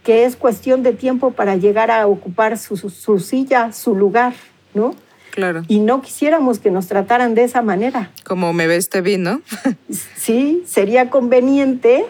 que 0.04 0.26
es 0.26 0.36
cuestión 0.36 0.82
de 0.82 0.92
tiempo 0.92 1.30
para 1.30 1.56
llegar 1.56 1.90
a 1.90 2.06
ocupar 2.06 2.58
su, 2.58 2.76
su, 2.76 2.90
su 2.90 3.18
silla, 3.18 3.72
su 3.72 3.96
lugar, 3.96 4.34
¿no? 4.74 4.94
Claro. 5.34 5.62
Y 5.66 5.80
no 5.80 6.00
quisiéramos 6.00 6.60
que 6.60 6.70
nos 6.70 6.86
trataran 6.86 7.34
de 7.34 7.42
esa 7.42 7.60
manera. 7.60 8.12
Como 8.22 8.52
me 8.52 8.68
ves, 8.68 8.88
te 8.88 9.00
vi, 9.00 9.18
¿no? 9.18 9.42
sí, 10.16 10.62
sería 10.64 11.10
conveniente 11.10 12.06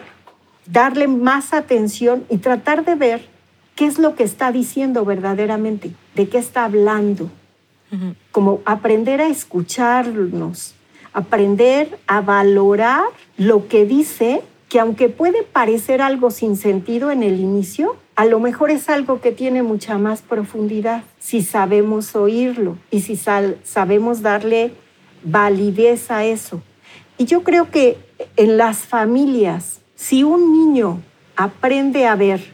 darle 0.67 1.07
más 1.07 1.51
atención 1.51 2.23
y 2.29 2.37
tratar 2.37 2.85
de 2.85 2.93
ver 2.93 3.25
qué 3.73 3.87
es 3.87 3.97
lo 3.97 4.13
que 4.13 4.23
está 4.23 4.51
diciendo 4.51 5.05
verdaderamente, 5.05 5.89
de 6.13 6.29
qué 6.29 6.37
está 6.37 6.65
hablando. 6.65 7.31
Uh 7.91 7.95
-huh. 7.95 8.15
Como 8.31 8.61
aprender 8.63 9.19
a 9.21 9.27
escucharnos, 9.27 10.75
aprender 11.11 11.97
a 12.05 12.21
valorar 12.21 13.05
lo 13.37 13.67
que 13.67 13.87
dice, 13.87 14.43
que 14.69 14.79
aunque 14.79 15.09
puede 15.09 15.41
parecer 15.41 15.99
algo 15.99 16.29
sin 16.29 16.57
sentido 16.57 17.09
en 17.09 17.23
el 17.23 17.39
inicio, 17.39 17.95
a 18.15 18.25
lo 18.25 18.39
mejor 18.39 18.71
es 18.71 18.89
algo 18.89 19.19
que 19.19 19.31
tiene 19.31 19.61
mucha 19.61 19.97
más 19.97 20.21
profundidad 20.21 21.03
si 21.19 21.41
sabemos 21.41 22.15
oírlo 22.15 22.77
y 22.89 23.01
si 23.01 23.17
sabemos 23.17 24.21
darle 24.21 24.73
validez 25.23 26.09
a 26.11 26.23
eso. 26.23 26.61
Y 27.17 27.25
yo 27.25 27.43
creo 27.43 27.69
que 27.71 27.97
en 28.37 28.57
las 28.57 28.79
familias, 28.79 29.81
si 29.95 30.23
un 30.23 30.53
niño 30.53 31.01
aprende 31.35 32.07
a 32.07 32.15
ver 32.15 32.53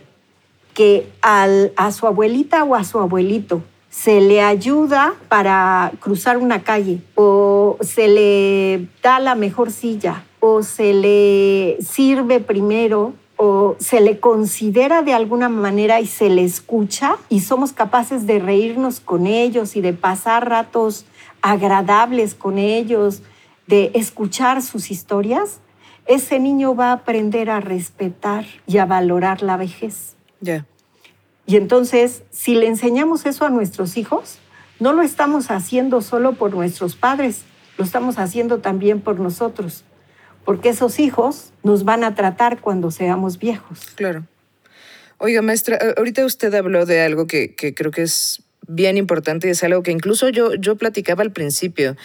que 0.74 1.08
al, 1.21 1.74
a 1.76 1.91
su 1.91 2.08
abuelita 2.08 2.63
o 2.63 2.76
a 2.76 2.84
su 2.84 3.00
abuelito 3.00 3.62
se 3.89 4.21
le 4.21 4.41
ayuda 4.41 5.13
para 5.28 5.91
cruzar 6.00 6.38
una 6.38 6.63
calle 6.63 7.02
o 7.15 7.78
se 7.82 8.08
le 8.08 8.88
da 9.04 9.19
la 9.19 9.36
mejor 9.36 9.69
silla 9.69 10.24
o 10.39 10.63
se 10.63 10.93
le 10.93 11.78
sirve 11.82 12.39
primero 12.39 13.13
o 13.44 13.76
se 13.80 14.02
le 14.02 14.20
considera 14.20 15.02
de 15.02 15.16
alguna 15.16 15.50
manera 15.50 16.00
y 16.00 16.06
se 16.06 16.30
le 16.30 16.44
escucha 16.44 17.18
y 17.28 17.40
somos 17.40 17.74
capaces 17.74 18.28
de 18.28 18.38
reírnos 18.38 19.00
con 19.00 19.26
ellos 19.26 19.76
y 19.76 19.82
de 19.82 19.94
pasar 19.94 20.48
ratos 20.48 21.06
agradables 21.42 22.36
con 22.36 22.60
ellos, 22.60 23.24
de 23.66 23.90
escuchar 23.96 24.62
sus 24.62 24.92
historias, 24.92 25.60
ese 26.06 26.40
niño 26.40 26.76
va 26.76 26.90
a 26.90 26.92
aprender 26.92 27.50
a 27.50 27.62
respetar 27.62 28.46
y 28.68 28.78
a 28.78 28.86
valorar 28.86 29.42
la 29.42 29.58
vejez. 29.58 30.14
Ya. 30.40 30.54
Yeah. 30.54 30.66
Y 31.48 31.56
entonces, 31.56 32.22
si 32.30 32.54
le 32.54 32.68
enseñamos 32.68 33.26
eso 33.26 33.44
a 33.44 33.50
nuestros 33.50 33.98
hijos, 33.98 34.38
no 34.80 34.94
lo 34.94 35.02
estamos 35.02 35.50
haciendo 35.50 36.02
solo 36.02 36.34
por 36.34 36.54
nuestros 36.54 36.96
padres, 36.96 37.42
lo 37.80 37.86
estamos 37.86 38.20
haciendo 38.20 38.60
también 38.60 39.02
por 39.02 39.20
nosotros 39.20 39.84
porque 40.46 40.70
esos 40.70 41.00
hijos 41.00 41.54
nos 41.64 41.84
van 41.84 42.04
a 42.04 42.16
tratar 42.16 42.62
cuando 42.62 42.92
seamos 42.92 43.38
viejos. 43.40 43.80
Claro. 43.96 44.26
Oiga, 45.18 45.42
maestra, 45.42 45.78
ahorita 45.98 46.26
usted 46.26 46.54
habló 46.56 46.86
de 46.86 47.02
algo 47.02 47.28
que, 47.28 47.54
creo 47.76 47.92
que 47.92 48.02
es 48.02 48.44
bien 48.68 48.98
importante 48.98 49.48
y 49.48 49.52
es 49.52 49.64
algo 49.64 49.84
que 49.84 49.92
incluso 49.92 50.30
yo, 50.30 50.56
yo 50.56 50.78
platicaba 50.78 51.22
al 51.22 51.32
principio, 51.32 51.96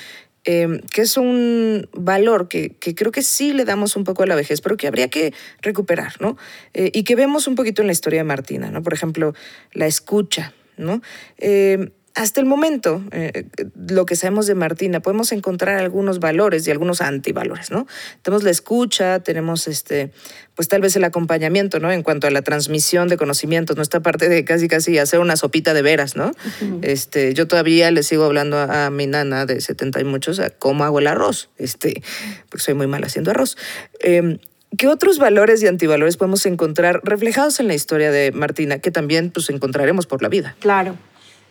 eh, 0.45 0.83
que 0.93 1.03
es 1.03 1.17
un 1.17 1.89
valor 1.93 2.49
que, 2.49 2.77
que, 2.77 2.95
creo 2.95 3.13
que 3.13 3.23
sí 3.23 3.53
le 3.53 3.65
damos 3.65 3.97
un 3.97 4.05
poco 4.05 4.23
a 4.23 4.27
la 4.27 4.35
vejez, 4.35 4.61
pero 4.61 4.77
que 4.77 4.87
habría 4.87 5.09
que 5.09 5.33
recuperar, 5.63 6.13
¿no? 6.21 6.37
Eh, 6.75 6.91
y 6.93 7.05
que 7.05 7.17
vemos 7.17 7.49
un 7.49 7.55
poquito 7.55 7.81
en 7.81 7.89
la 7.89 7.93
historia 7.93 8.21
de 8.21 8.25
Martina, 8.25 8.71
¿no? 8.71 8.83
Por 8.83 8.93
ejemplo, 8.93 9.35
la 9.73 9.87
escucha, 9.87 10.53
¿no? 10.77 11.01
Eh, 11.39 11.91
hasta 12.17 12.41
el 12.41 12.47
momento, 12.47 13.05
eh, 13.13 13.45
lo 13.89 14.07
que 14.07 14.17
sabemos 14.17 14.47
de 14.47 14.55
Martina, 14.55 15.01
podemos 15.01 15.33
encontrar 15.33 15.77
algunos 15.77 16.19
valores 16.19 16.67
y 16.67 16.71
algunos 16.71 17.03
antivalores, 17.03 17.71
¿no? 17.71 17.87
Tenemos 18.23 18.43
la 18.43 18.51
escucha, 18.51 19.21
tenemos 19.21 19.69
este, 19.69 20.11
pues 20.55 20.67
tal 20.69 20.81
vez 20.81 20.97
el 20.97 21.05
acompañamiento, 21.05 21.79
¿no? 21.79 21.93
En 21.93 22.03
cuanto 22.03 22.27
a 22.27 22.31
la 22.31 22.41
transmisión 22.41 23.09
de 23.09 23.19
conocimientos, 23.19 23.77
¿no? 23.77 23.83
Esta 23.83 24.01
parte 24.01 24.31
de 24.31 24.47
casi 24.47 24.67
casi 24.67 24.99
hacer 24.99 25.21
una 25.21 25.37
sopita 25.37 25.75
de 25.75 25.83
veras, 25.83 26.17
¿no? 26.17 26.29
Uh 26.29 26.65
-huh. 26.65 26.79
Este, 26.81 27.35
yo 27.35 27.47
todavía 27.47 27.91
le 27.91 28.03
sigo 28.03 28.25
hablando 28.25 28.57
a, 28.57 28.87
a, 28.87 28.91
mi 28.91 29.07
nana 29.07 29.45
de 29.45 29.61
70 29.61 30.01
y 30.01 30.05
muchos 30.05 30.41
a 30.41 30.49
cómo 30.49 30.85
hago 30.85 31.01
el 31.01 31.09
arroz, 31.09 31.51
este, 31.59 32.03
porque 32.49 32.65
soy 32.65 32.73
muy 32.73 32.87
mal 32.87 33.05
haciendo 33.05 33.31
arroz. 33.31 33.59
Eh, 34.01 34.39
¿Qué 34.79 34.89
otros 34.89 35.19
valores 35.19 35.63
y 35.63 35.67
antivalores 35.67 36.17
podemos 36.17 36.47
encontrar 36.47 37.01
reflejados 37.05 37.61
en 37.61 37.69
la 37.69 37.75
historia 37.75 38.11
de 38.11 38.33
Martina 38.33 38.79
que 38.79 38.91
también 38.91 39.31
pues, 39.31 39.51
encontraremos 39.51 40.07
por 40.07 40.23
la 40.23 40.29
vida? 40.29 40.57
Claro. 40.61 40.97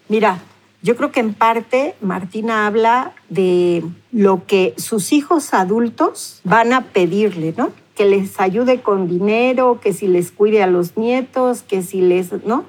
Mira, 0.09 0.39
yo 0.81 0.95
creo 0.95 1.11
que 1.11 1.19
en 1.19 1.33
parte 1.33 1.95
Martina 2.01 2.67
habla 2.67 3.13
de 3.29 3.83
lo 4.11 4.45
que 4.45 4.73
sus 4.77 5.13
hijos 5.13 5.53
adultos 5.53 6.41
van 6.43 6.73
a 6.73 6.81
pedirle, 6.81 7.53
¿no? 7.57 7.71
Que 7.95 8.05
les 8.05 8.39
ayude 8.39 8.81
con 8.81 9.07
dinero, 9.07 9.79
que 9.81 9.93
si 9.93 10.07
les 10.07 10.31
cuide 10.31 10.61
a 10.61 10.67
los 10.67 10.97
nietos, 10.97 11.63
que 11.63 11.81
si 11.81 12.01
les, 12.01 12.31
¿no? 12.45 12.65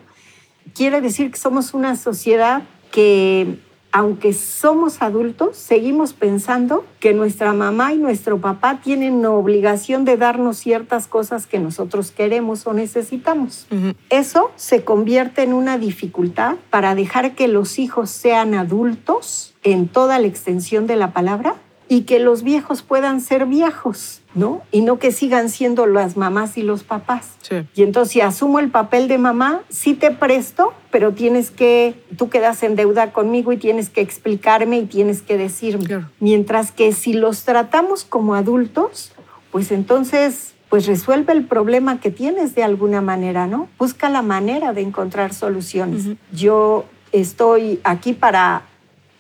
Quiere 0.74 1.00
decir 1.00 1.30
que 1.30 1.38
somos 1.38 1.74
una 1.74 1.96
sociedad 1.96 2.62
que, 2.90 3.58
aunque 3.96 4.34
somos 4.34 5.00
adultos, 5.00 5.56
seguimos 5.56 6.12
pensando 6.12 6.84
que 7.00 7.14
nuestra 7.14 7.54
mamá 7.54 7.94
y 7.94 7.96
nuestro 7.96 8.38
papá 8.38 8.78
tienen 8.84 9.22
la 9.22 9.30
obligación 9.30 10.04
de 10.04 10.18
darnos 10.18 10.58
ciertas 10.58 11.06
cosas 11.06 11.46
que 11.46 11.58
nosotros 11.58 12.10
queremos 12.10 12.66
o 12.66 12.74
necesitamos. 12.74 13.66
Uh 13.70 13.74
-huh. 13.74 13.94
Eso 14.10 14.50
se 14.56 14.84
convierte 14.84 15.44
en 15.44 15.54
una 15.54 15.78
dificultad 15.78 16.56
para 16.68 16.94
dejar 16.94 17.34
que 17.34 17.48
los 17.48 17.78
hijos 17.78 18.10
sean 18.10 18.52
adultos 18.52 19.54
en 19.62 19.88
toda 19.88 20.18
la 20.18 20.26
extensión 20.26 20.86
de 20.86 20.96
la 20.96 21.14
palabra 21.14 21.54
y 21.88 22.02
que 22.02 22.18
los 22.18 22.42
viejos 22.42 22.82
puedan 22.82 23.22
ser 23.22 23.46
viejos, 23.46 24.20
¿no? 24.36 24.62
Y 24.70 24.82
no 24.82 24.98
que 24.98 25.10
sigan 25.10 25.48
siendo 25.48 25.86
las 25.86 26.16
mamás 26.16 26.56
y 26.58 26.62
los 26.62 26.84
papás. 26.84 27.32
Sí. 27.40 27.66
Y 27.74 27.82
entonces, 27.82 28.12
si 28.12 28.20
asumo 28.20 28.60
el 28.60 28.70
papel 28.70 29.08
de 29.08 29.18
mamá, 29.18 29.62
sí 29.68 29.94
te 29.94 30.10
presto, 30.12 30.74
pero 30.90 31.12
tienes 31.12 31.50
que, 31.50 31.94
tú 32.16 32.28
quedas 32.28 32.62
en 32.62 32.76
deuda 32.76 33.12
conmigo 33.12 33.52
y 33.52 33.56
tienes 33.56 33.90
que 33.90 34.02
explicarme 34.02 34.78
y 34.78 34.84
tienes 34.84 35.22
que 35.22 35.36
decirme. 35.38 35.86
Claro. 35.86 36.10
Mientras 36.20 36.70
que 36.70 36.92
si 36.92 37.14
los 37.14 37.44
tratamos 37.44 38.04
como 38.04 38.34
adultos, 38.34 39.12
pues 39.50 39.72
entonces 39.72 40.52
pues 40.68 40.86
resuelve 40.86 41.32
el 41.32 41.44
problema 41.44 42.00
que 42.00 42.10
tienes 42.10 42.54
de 42.54 42.64
alguna 42.64 43.00
manera, 43.00 43.46
¿no? 43.46 43.68
Busca 43.78 44.10
la 44.10 44.22
manera 44.22 44.72
de 44.72 44.82
encontrar 44.82 45.32
soluciones. 45.32 46.06
Uh 46.06 46.10
-huh. 46.10 46.16
Yo 46.32 46.84
estoy 47.12 47.80
aquí 47.84 48.12
para 48.12 48.62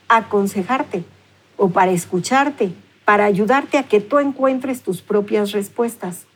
aconsejarte 0.08 1.04
o 1.56 1.70
para 1.70 1.92
escucharte, 1.92 2.72
para 3.06 3.24
ayudarte 3.24 3.78
a 3.78 3.84
que 3.84 4.00
tú 4.00 4.18
encuentres 4.18 4.82
tus 4.82 5.00
propias 5.00 5.52
respuestas, 5.52 6.26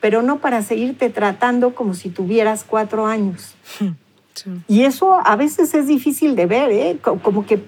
pero 0.00 0.22
no 0.22 0.38
para 0.38 0.62
seguirte 0.62 1.10
tratando 1.10 1.74
como 1.74 1.92
si 1.94 2.08
tuvieras 2.08 2.64
cuatro 2.64 3.06
años. 3.06 3.54
Sí. 4.34 4.50
Y 4.66 4.82
eso 4.82 5.24
a 5.24 5.36
veces 5.36 5.74
es 5.74 5.86
difícil 5.86 6.34
de 6.34 6.46
ver, 6.46 6.72
¿eh? 6.72 6.98
como 7.00 7.46
que 7.46 7.62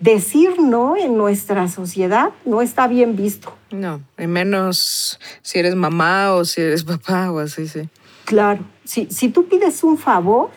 decir 0.00 0.58
no 0.58 0.96
en 0.96 1.18
nuestra 1.18 1.68
sociedad 1.68 2.30
no 2.46 2.62
está 2.62 2.86
bien 2.86 3.16
visto. 3.16 3.54
No, 3.70 4.00
y 4.16 4.26
menos 4.26 5.20
si 5.42 5.58
eres 5.58 5.74
mamá 5.74 6.32
o 6.32 6.46
si 6.46 6.62
eres 6.62 6.84
papá 6.84 7.30
o 7.30 7.40
así, 7.40 7.68
sí. 7.68 7.90
Claro, 8.24 8.64
si, 8.84 9.10
si 9.10 9.28
tú 9.28 9.46
pides 9.46 9.84
un 9.84 9.98
favor, 9.98 10.48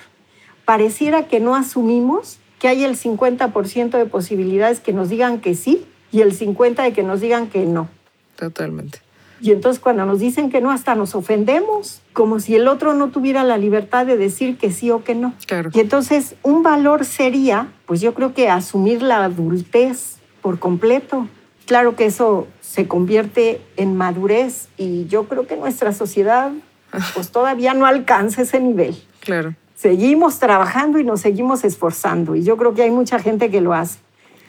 pareciera 0.63 1.27
que 1.27 1.41
no 1.41 1.57
asumimos 1.57 2.37
que 2.57 2.69
hay 2.69 2.85
el 2.85 2.95
50% 2.95 3.97
de 3.97 4.05
posibilidades 4.05 4.79
que 4.79 4.93
nos 4.93 5.09
digan 5.09 5.41
que 5.41 5.55
sí 5.55 5.85
y 6.11 6.21
el 6.21 6.37
50% 6.37 6.83
de 6.83 6.93
que 6.93 7.03
nos 7.03 7.21
digan 7.21 7.47
que 7.47 7.65
no. 7.65 7.89
Totalmente. 8.35 8.99
Y 9.41 9.51
entonces 9.51 9.79
cuando 9.79 10.05
nos 10.05 10.19
dicen 10.19 10.49
que 10.49 10.61
no, 10.61 10.71
hasta 10.71 10.95
nos 10.95 11.15
ofendemos, 11.15 12.01
como 12.13 12.39
si 12.39 12.55
el 12.55 12.67
otro 12.67 12.93
no 12.93 13.09
tuviera 13.09 13.43
la 13.43 13.57
libertad 13.57 14.05
de 14.05 14.17
decir 14.17 14.57
que 14.57 14.71
sí 14.71 14.91
o 14.91 15.03
que 15.03 15.15
no. 15.15 15.33
Claro. 15.47 15.69
Y 15.73 15.79
entonces 15.79 16.35
un 16.43 16.61
valor 16.61 17.05
sería, 17.05 17.67
pues 17.85 18.01
yo 18.01 18.13
creo 18.13 18.33
que 18.33 18.49
asumir 18.49 19.01
la 19.01 19.23
adultez 19.23 20.17
por 20.41 20.59
completo. 20.59 21.27
Claro 21.65 21.95
que 21.95 22.05
eso 22.05 22.47
se 22.59 22.87
convierte 22.87 23.61
en 23.77 23.95
madurez 23.95 24.67
y 24.77 25.05
yo 25.07 25.25
creo 25.25 25.47
que 25.47 25.55
nuestra 25.55 25.93
sociedad 25.93 26.51
pues 27.13 27.31
todavía 27.31 27.73
no 27.73 27.85
alcanza 27.85 28.41
ese 28.41 28.59
nivel. 28.59 29.01
Claro. 29.21 29.55
Seguimos 29.75 30.39
trabajando 30.39 30.99
y 30.99 31.05
nos 31.05 31.21
seguimos 31.21 31.63
esforzando 31.63 32.35
y 32.35 32.43
yo 32.43 32.57
creo 32.57 32.73
que 32.73 32.83
hay 32.83 32.91
mucha 32.91 33.19
gente 33.19 33.49
que 33.49 33.61
lo 33.61 33.73
hace. 33.73 33.99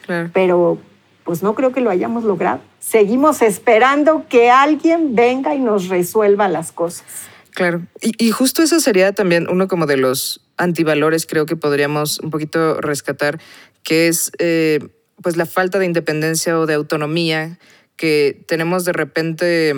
Claro. 0.05 0.29
Pero 0.33 0.77
pues 1.23 1.43
no 1.43 1.55
creo 1.55 1.71
que 1.71 1.81
lo 1.81 1.89
hayamos 1.89 2.23
logrado. 2.23 2.61
Seguimos 2.79 3.41
esperando 3.41 4.25
que 4.27 4.49
alguien 4.49 5.15
venga 5.15 5.55
y 5.55 5.59
nos 5.59 5.87
resuelva 5.87 6.47
las 6.47 6.71
cosas. 6.71 7.05
Claro. 7.51 7.81
Y, 8.01 8.31
justo 8.31 8.63
eso 8.63 8.79
sería 8.79 9.13
también 9.13 9.47
uno 9.49 9.67
como 9.67 9.85
de 9.85 9.97
los 9.97 10.41
antivalores, 10.57 11.25
creo 11.25 11.45
que 11.45 11.55
podríamos 11.55 12.19
un 12.19 12.29
poquito 12.29 12.79
rescatar, 12.79 13.39
que 13.83 14.07
es 14.07 14.31
eh, 14.39 14.79
pues 15.21 15.37
la 15.37 15.45
falta 15.45 15.77
de 15.79 15.85
independencia 15.85 16.57
o 16.57 16.65
de 16.65 16.75
autonomía 16.75 17.59
que 17.97 18.43
tenemos 18.47 18.85
de 18.85 18.93
repente 18.93 19.73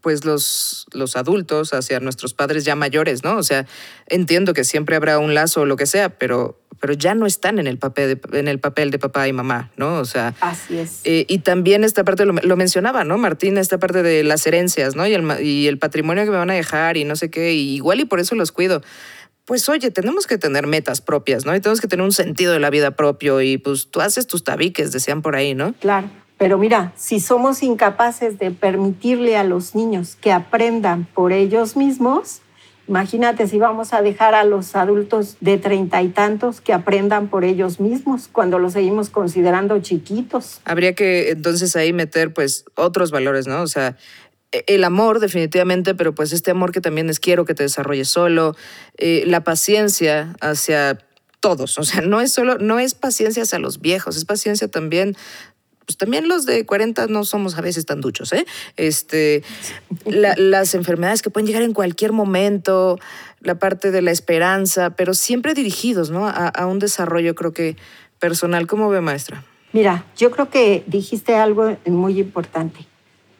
pues 0.00 0.24
los, 0.24 0.86
los 0.92 1.16
adultos 1.16 1.72
hacia 1.74 2.00
nuestros 2.00 2.34
padres 2.34 2.64
ya 2.64 2.76
mayores, 2.76 3.24
¿no? 3.24 3.36
O 3.36 3.42
sea, 3.42 3.66
entiendo 4.06 4.54
que 4.54 4.64
siempre 4.64 4.96
habrá 4.96 5.18
un 5.18 5.34
lazo 5.34 5.62
o 5.62 5.64
lo 5.66 5.76
que 5.76 5.86
sea, 5.86 6.10
pero, 6.10 6.60
pero 6.80 6.92
ya 6.92 7.14
no 7.14 7.26
están 7.26 7.58
en 7.58 7.66
el 7.66 7.78
papel 7.78 8.20
de, 8.20 8.38
en 8.38 8.48
el 8.48 8.60
papel 8.60 8.90
de 8.90 8.98
papá 8.98 9.26
y 9.26 9.32
mamá, 9.32 9.70
¿no? 9.76 9.98
O 9.98 10.04
sea, 10.04 10.34
así 10.40 10.78
es. 10.78 11.00
Eh, 11.04 11.26
y 11.28 11.38
también 11.38 11.84
esta 11.84 12.04
parte 12.04 12.24
lo, 12.24 12.56
mencionaba, 12.56 13.04
¿no? 13.04 13.18
Martín, 13.18 13.58
esta 13.58 13.78
parte 13.78 14.02
de 14.02 14.22
las 14.22 14.46
herencias, 14.46 14.94
¿no? 14.94 15.06
Y 15.06 15.14
el, 15.14 15.44
y 15.44 15.66
el 15.66 15.78
patrimonio 15.78 16.24
que 16.24 16.30
me 16.30 16.38
van 16.38 16.50
a 16.50 16.54
dejar 16.54 16.96
y 16.96 17.04
no 17.04 17.16
sé 17.16 17.30
qué, 17.30 17.52
y 17.52 17.74
igual 17.74 18.00
y 18.00 18.04
por 18.04 18.20
eso 18.20 18.34
los 18.34 18.52
cuido 18.52 18.82
pues 19.46 19.68
oye, 19.68 19.90
tenemos 19.90 20.28
que 20.28 20.38
tener 20.38 20.68
metas 20.68 21.00
propias, 21.00 21.44
¿no? 21.44 21.56
Y 21.56 21.60
tenemos 21.60 21.80
que 21.80 21.88
tener 21.88 22.04
un 22.04 22.12
sentido 22.12 22.52
de 22.52 22.60
la 22.60 22.70
vida 22.70 22.92
propio 22.92 23.40
y 23.40 23.58
pues 23.58 23.90
tú 23.90 24.00
haces 24.00 24.28
tus 24.28 24.44
tabiques, 24.44 24.92
decían 24.92 25.22
por 25.22 25.34
ahí, 25.34 25.56
¿no? 25.56 25.72
Claro. 25.80 26.08
Pero 26.40 26.56
mira, 26.56 26.94
si 26.96 27.20
somos 27.20 27.62
incapaces 27.62 28.38
de 28.38 28.50
permitirle 28.50 29.36
a 29.36 29.44
los 29.44 29.74
niños 29.74 30.16
que 30.18 30.32
aprendan 30.32 31.04
por 31.04 31.34
ellos 31.34 31.76
mismos, 31.76 32.40
imagínate 32.88 33.46
si 33.46 33.58
vamos 33.58 33.92
a 33.92 34.00
dejar 34.00 34.34
a 34.34 34.44
los 34.44 34.74
adultos 34.74 35.36
de 35.40 35.58
treinta 35.58 36.00
y 36.00 36.08
tantos 36.08 36.62
que 36.62 36.72
aprendan 36.72 37.28
por 37.28 37.44
ellos 37.44 37.78
mismos 37.78 38.26
cuando 38.32 38.58
los 38.58 38.72
seguimos 38.72 39.10
considerando 39.10 39.78
chiquitos. 39.80 40.62
Habría 40.64 40.94
que 40.94 41.28
entonces 41.28 41.76
ahí 41.76 41.92
meter 41.92 42.32
pues 42.32 42.64
otros 42.74 43.10
valores, 43.10 43.46
¿no? 43.46 43.60
O 43.60 43.66
sea, 43.66 43.98
e, 44.50 44.64
el 44.66 44.84
amor 44.84 45.20
definitivamente, 45.20 45.94
pero 45.94 46.14
pues 46.14 46.32
este 46.32 46.52
amor 46.52 46.72
que 46.72 46.80
también 46.80 47.10
es 47.10 47.20
quiero 47.20 47.44
que 47.44 47.52
te 47.52 47.64
desarrolles 47.64 48.08
solo, 48.08 48.56
eh, 48.96 49.24
la 49.26 49.44
paciencia 49.44 50.34
hacia 50.40 51.00
todos, 51.40 51.78
o 51.78 51.84
sea, 51.84 52.02
no 52.02 52.20
es 52.20 52.32
solo, 52.32 52.58
no 52.58 52.78
es 52.78 52.94
paciencia 52.94 53.42
hacia 53.42 53.58
los 53.58 53.80
viejos, 53.80 54.16
es 54.16 54.24
paciencia 54.24 54.68
también 54.68 55.16
pues 55.90 55.96
también 55.96 56.28
los 56.28 56.46
de 56.46 56.64
40 56.64 57.08
no 57.08 57.24
somos 57.24 57.58
a 57.58 57.62
veces 57.62 57.84
tan 57.84 58.00
duchos, 58.00 58.32
¿eh? 58.32 58.46
Este, 58.76 59.42
las 60.04 60.76
enfermedades 60.76 61.20
que 61.20 61.30
pueden 61.30 61.48
llegar 61.48 61.64
en 61.64 61.72
cualquier 61.72 62.12
momento, 62.12 63.00
la 63.40 63.56
parte 63.56 63.90
de 63.90 64.00
la 64.00 64.12
esperanza, 64.12 64.90
pero 64.90 65.14
siempre 65.14 65.52
dirigidos, 65.52 66.10
¿no? 66.10 66.28
A, 66.28 66.66
un 66.66 66.78
desarrollo, 66.78 67.34
creo 67.34 67.52
que 67.52 67.76
personal. 68.20 68.68
¿Cómo 68.68 68.88
ve, 68.88 69.00
maestra? 69.00 69.42
Mira, 69.72 70.04
yo 70.16 70.30
creo 70.30 70.48
que 70.48 70.84
dijiste 70.86 71.34
algo 71.34 71.76
muy 71.86 72.20
importante. 72.20 72.86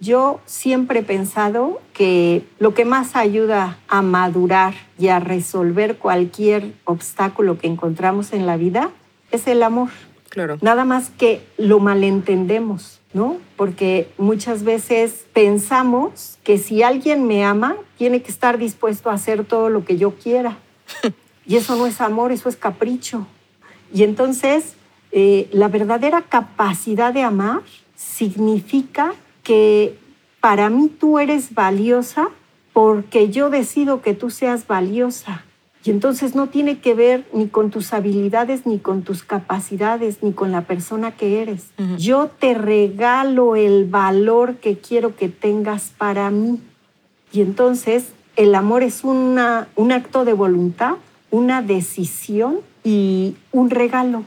Yo 0.01 0.41
siempre 0.45 1.01
he 1.01 1.05
pensado 1.05 1.81
que 1.93 2.43
lo 2.59 2.75
que 2.75 2.85
más 2.85 3.15
ayuda 3.15 3.79
a 3.87 4.03
madurar 4.03 4.75
y 4.99 5.07
a 5.07 5.21
resolver 5.21 5.99
cualquier 5.99 6.73
obstáculo 6.85 7.59
que 7.59 7.69
encontramos 7.69 8.33
en 8.33 8.45
la 8.47 8.57
vida 8.57 8.91
es 9.31 9.47
el 9.47 9.63
amor. 9.63 9.91
Nada 10.63 10.85
más 10.85 11.11
que 11.11 11.45
lo 11.59 11.81
malentendemos, 11.81 13.01
¿no? 13.13 13.39
Porque 13.57 14.09
muchas 14.17 14.63
veces 14.63 15.27
pensamos 15.33 16.39
que 16.45 16.59
si 16.59 16.83
alguien 16.83 17.27
me 17.27 17.45
ama, 17.45 17.77
tiene 17.99 18.23
que 18.23 18.31
estar 18.31 18.57
dispuesto 18.57 19.11
a 19.11 19.15
hacer 19.15 19.45
todo 19.45 19.69
lo 19.69 19.85
que 19.85 19.97
yo 19.97 20.15
quiera. 20.15 20.59
y 21.47 21.57
eso 21.57 21.77
no 21.77 21.87
es 21.87 22.01
amor, 22.01 22.33
eso 22.33 22.49
es 22.49 22.57
capricho. 22.57 23.27
Y 23.93 24.05
entonces, 24.05 24.75
eh, 25.11 25.49
la 25.53 25.69
verdadera 25.69 26.23
capacidad 26.23 27.13
de 27.13 27.23
amar 27.23 27.63
significa 27.97 29.13
que 29.43 29.99
para 30.41 30.71
mí 30.71 30.89
tú 30.89 31.19
eres 31.19 31.55
valiosa 31.55 32.29
porque 32.73 33.31
yo 33.31 33.51
decido 33.51 34.01
que 34.01 34.15
tú 34.15 34.31
seas 34.31 34.67
valiosa. 34.67 35.45
Y 35.83 35.91
entonces 35.91 36.35
no 36.35 36.49
tiene 36.49 36.79
que 36.81 36.95
ver 36.95 37.27
ni 37.33 37.49
con 37.49 37.71
tus 37.71 37.95
habilidades, 37.95 38.67
ni 38.67 38.79
con 38.79 39.03
tus 39.03 39.23
capacidades, 39.23 40.23
ni 40.23 40.33
con 40.33 40.53
la 40.53 40.63
persona 40.63 41.13
que 41.13 41.41
eres. 41.41 41.69
Yo 41.97 42.29
te 42.39 42.53
regalo 42.55 43.57
el 43.57 43.87
valor 43.87 44.57
que 44.57 44.77
quiero 44.77 45.17
que 45.17 45.29
tengas 45.29 45.93
para 45.97 46.31
mí. 46.31 46.61
Y 47.33 47.41
entonces 47.41 48.13
el 48.37 48.55
amor 48.55 48.83
es 48.83 49.05
una, 49.05 49.69
un 49.75 49.93
acto 49.93 50.27
de 50.27 50.35
voluntad, 50.35 50.97
una 51.31 51.63
decisión 51.63 52.61
y 52.85 53.37
un 53.53 53.71
regalo. 53.71 54.25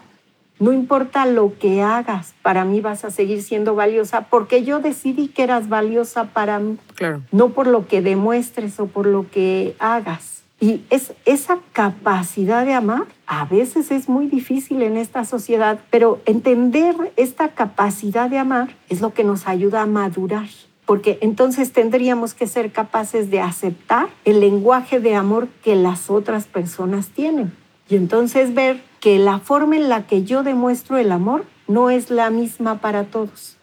No 0.60 0.72
importa 0.72 1.26
lo 1.26 1.58
que 1.60 1.82
hagas, 1.82 2.34
para 2.42 2.64
mí 2.64 2.80
vas 2.80 3.04
a 3.06 3.12
seguir 3.12 3.44
siendo 3.44 3.76
valiosa 3.76 4.28
porque 4.30 4.64
yo 4.64 4.80
decidí 4.80 5.28
que 5.28 5.44
eras 5.44 5.68
valiosa 5.68 6.26
para 6.26 6.58
mí. 6.60 6.78
Claro. 6.96 7.22
No 7.32 7.50
por 7.50 7.68
lo 7.68 7.88
que 7.88 8.02
demuestres 8.02 8.80
o 8.80 8.88
por 8.88 9.06
lo 9.06 9.30
que 9.30 9.76
hagas. 9.78 10.33
Y 10.64 10.86
es, 10.90 11.12
esa 11.26 11.60
capacidad 11.74 12.66
de 12.66 12.74
amar 12.74 13.04
a 13.28 13.44
veces 13.44 13.92
es 13.92 14.08
muy 14.08 14.28
difícil 14.28 14.82
en 14.82 14.96
esta 14.96 15.26
sociedad, 15.26 15.82
pero 15.90 16.22
entender 16.26 16.96
esta 17.18 17.50
capacidad 17.50 18.30
de 18.30 18.38
amar 18.38 18.74
es 18.88 19.02
lo 19.02 19.14
que 19.14 19.26
nos 19.26 19.46
ayuda 19.46 19.82
a 19.82 19.88
madurar, 19.88 20.48
porque 20.86 21.18
entonces 21.20 21.74
tendríamos 21.74 22.34
que 22.34 22.48
ser 22.48 22.72
capaces 22.72 23.30
de 23.30 23.42
aceptar 23.42 24.08
el 24.24 24.40
lenguaje 24.40 25.02
de 25.02 25.16
amor 25.16 25.50
que 25.66 25.76
las 25.76 26.10
otras 26.10 26.46
personas 26.46 27.10
tienen. 27.10 27.52
Y 27.90 27.98
entonces 27.98 28.54
ver 28.54 28.82
que 29.02 29.20
la 29.20 29.40
forma 29.40 29.76
en 29.76 29.90
la 29.90 30.08
que 30.08 30.24
yo 30.24 30.44
demuestro 30.44 30.98
el 30.98 31.12
amor 31.12 31.44
no 31.68 31.90
es 31.90 32.10
la 32.10 32.30
misma 32.30 32.80
para 32.80 33.04
todos. 33.04 33.58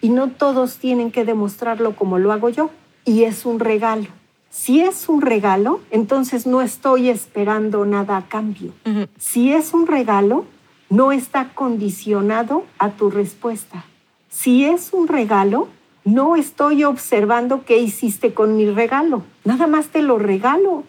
Y 0.00 0.10
no 0.10 0.30
todos 0.30 0.78
tienen 0.78 1.10
que 1.10 1.24
demostrarlo 1.24 1.96
como 1.96 2.20
lo 2.20 2.30
hago 2.30 2.48
yo. 2.48 2.70
Y 3.04 3.24
es 3.24 3.44
un 3.44 3.58
regalo. 3.58 4.06
Si 4.54 4.80
es 4.80 5.08
un 5.08 5.20
regalo, 5.20 5.80
entonces 5.90 6.46
no 6.46 6.62
estoy 6.62 7.08
esperando 7.08 7.84
nada 7.84 8.16
a 8.16 8.28
cambio. 8.28 8.72
Si 9.18 9.52
es 9.52 9.74
un 9.74 9.88
regalo, 9.88 10.44
no 10.88 11.10
está 11.10 11.52
condicionado 11.54 12.64
a 12.78 12.90
tu 12.90 13.10
respuesta. 13.10 13.84
Si 14.30 14.64
es 14.64 14.92
un 14.92 15.08
regalo, 15.08 15.66
no 16.04 16.36
estoy 16.36 16.84
observando 16.84 17.64
qué 17.64 17.78
hiciste 17.78 18.32
con 18.32 18.56
mi 18.56 18.70
regalo. 18.70 19.24
Nada 19.44 19.66
más 19.66 19.88
te 19.88 20.02
lo 20.02 20.20
regalo. 20.20 20.84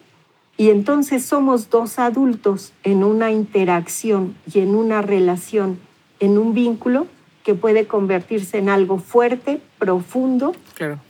Y 0.56 0.70
entonces 0.70 1.24
somos 1.24 1.68
dos 1.68 1.98
adultos 1.98 2.72
en 2.84 3.02
una 3.02 3.32
interacción 3.32 4.36
y 4.54 4.60
en 4.60 4.76
una 4.76 5.02
relación, 5.02 5.80
en 6.20 6.38
un 6.38 6.54
vínculo 6.54 7.08
que 7.42 7.54
puede 7.54 7.88
convertirse 7.88 8.58
en 8.58 8.68
algo 8.68 8.98
fuerte, 8.98 9.60
profundo 9.80 10.54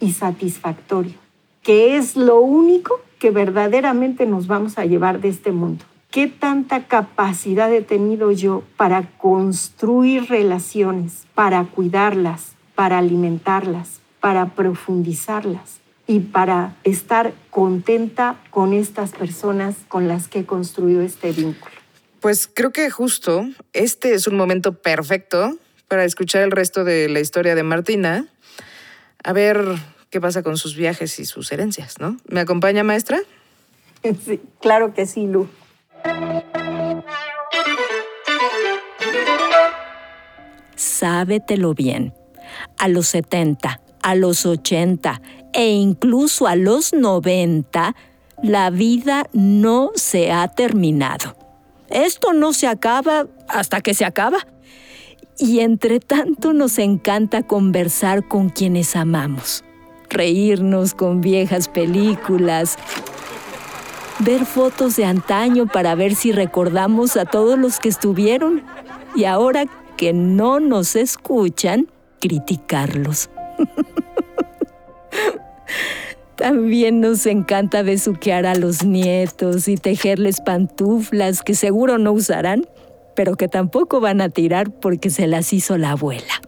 y 0.00 0.12
satisfactorio 0.12 1.25
que 1.66 1.96
es 1.96 2.14
lo 2.14 2.40
único 2.40 3.02
que 3.18 3.32
verdaderamente 3.32 4.24
nos 4.24 4.46
vamos 4.46 4.78
a 4.78 4.84
llevar 4.84 5.20
de 5.20 5.30
este 5.30 5.50
mundo. 5.50 5.84
¿Qué 6.12 6.28
tanta 6.28 6.86
capacidad 6.86 7.74
he 7.74 7.82
tenido 7.82 8.30
yo 8.30 8.62
para 8.76 9.10
construir 9.18 10.28
relaciones, 10.28 11.26
para 11.34 11.64
cuidarlas, 11.64 12.52
para 12.76 12.98
alimentarlas, 12.98 13.98
para 14.20 14.54
profundizarlas 14.54 15.80
y 16.06 16.20
para 16.20 16.76
estar 16.84 17.32
contenta 17.50 18.36
con 18.50 18.72
estas 18.72 19.10
personas 19.10 19.74
con 19.88 20.06
las 20.06 20.28
que 20.28 20.40
he 20.40 20.46
construido 20.46 21.02
este 21.02 21.32
vínculo? 21.32 21.74
Pues 22.20 22.46
creo 22.46 22.70
que 22.70 22.88
justo 22.90 23.44
este 23.72 24.14
es 24.14 24.28
un 24.28 24.36
momento 24.36 24.74
perfecto 24.74 25.58
para 25.88 26.04
escuchar 26.04 26.42
el 26.42 26.52
resto 26.52 26.84
de 26.84 27.08
la 27.08 27.18
historia 27.18 27.56
de 27.56 27.64
Martina. 27.64 28.28
A 29.24 29.32
ver, 29.32 29.58
qué 30.16 30.20
pasa 30.22 30.42
con 30.42 30.56
sus 30.56 30.76
viajes 30.76 31.18
y 31.18 31.26
sus 31.26 31.52
herencias, 31.52 32.00
¿no? 32.00 32.16
¿Me 32.26 32.40
acompaña, 32.40 32.82
maestra? 32.82 33.18
Sí, 34.24 34.40
claro 34.62 34.94
que 34.94 35.04
sí, 35.04 35.26
Lu. 35.26 35.46
Sábetelo 40.74 41.74
bien. 41.74 42.14
A 42.78 42.88
los 42.88 43.08
70, 43.08 43.80
a 44.02 44.14
los 44.14 44.46
80 44.46 45.20
e 45.52 45.72
incluso 45.72 46.46
a 46.46 46.56
los 46.56 46.94
90, 46.94 47.94
la 48.42 48.70
vida 48.70 49.28
no 49.34 49.90
se 49.96 50.32
ha 50.32 50.48
terminado. 50.48 51.36
Esto 51.90 52.32
no 52.32 52.54
se 52.54 52.68
acaba 52.68 53.26
hasta 53.48 53.82
que 53.82 53.92
se 53.92 54.06
acaba. 54.06 54.38
Y 55.38 55.60
entre 55.60 56.00
tanto 56.00 56.54
nos 56.54 56.78
encanta 56.78 57.42
conversar 57.42 58.26
con 58.26 58.48
quienes 58.48 58.96
amamos 58.96 59.65
reírnos 60.08 60.94
con 60.94 61.20
viejas 61.20 61.68
películas, 61.68 62.76
ver 64.20 64.44
fotos 64.44 64.96
de 64.96 65.04
antaño 65.04 65.66
para 65.66 65.94
ver 65.94 66.14
si 66.14 66.32
recordamos 66.32 67.16
a 67.16 67.24
todos 67.24 67.58
los 67.58 67.78
que 67.78 67.88
estuvieron 67.88 68.62
y 69.14 69.24
ahora 69.24 69.66
que 69.96 70.12
no 70.12 70.60
nos 70.60 70.96
escuchan, 70.96 71.88
criticarlos. 72.20 73.30
También 76.36 77.00
nos 77.00 77.24
encanta 77.24 77.82
besuquear 77.82 78.44
a 78.44 78.54
los 78.54 78.84
nietos 78.84 79.68
y 79.68 79.76
tejerles 79.76 80.42
pantuflas 80.42 81.42
que 81.42 81.54
seguro 81.54 81.96
no 81.96 82.12
usarán, 82.12 82.68
pero 83.14 83.36
que 83.36 83.48
tampoco 83.48 84.00
van 84.00 84.20
a 84.20 84.28
tirar 84.28 84.70
porque 84.70 85.08
se 85.08 85.26
las 85.26 85.54
hizo 85.54 85.78
la 85.78 85.92
abuela. 85.92 86.42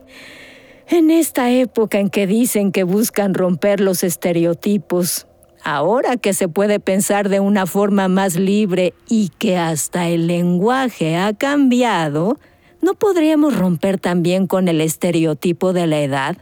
En 0.90 1.10
esta 1.10 1.50
época 1.50 1.98
en 1.98 2.08
que 2.08 2.26
dicen 2.26 2.72
que 2.72 2.82
buscan 2.82 3.34
romper 3.34 3.78
los 3.80 4.02
estereotipos, 4.02 5.26
ahora 5.62 6.16
que 6.16 6.32
se 6.32 6.48
puede 6.48 6.80
pensar 6.80 7.28
de 7.28 7.40
una 7.40 7.66
forma 7.66 8.08
más 8.08 8.36
libre 8.36 8.94
y 9.06 9.28
que 9.38 9.58
hasta 9.58 10.08
el 10.08 10.26
lenguaje 10.26 11.16
ha 11.16 11.34
cambiado, 11.34 12.38
¿no 12.80 12.94
podríamos 12.94 13.54
romper 13.54 13.98
también 14.00 14.46
con 14.46 14.66
el 14.66 14.80
estereotipo 14.80 15.74
de 15.74 15.86
la 15.86 16.00
edad? 16.00 16.38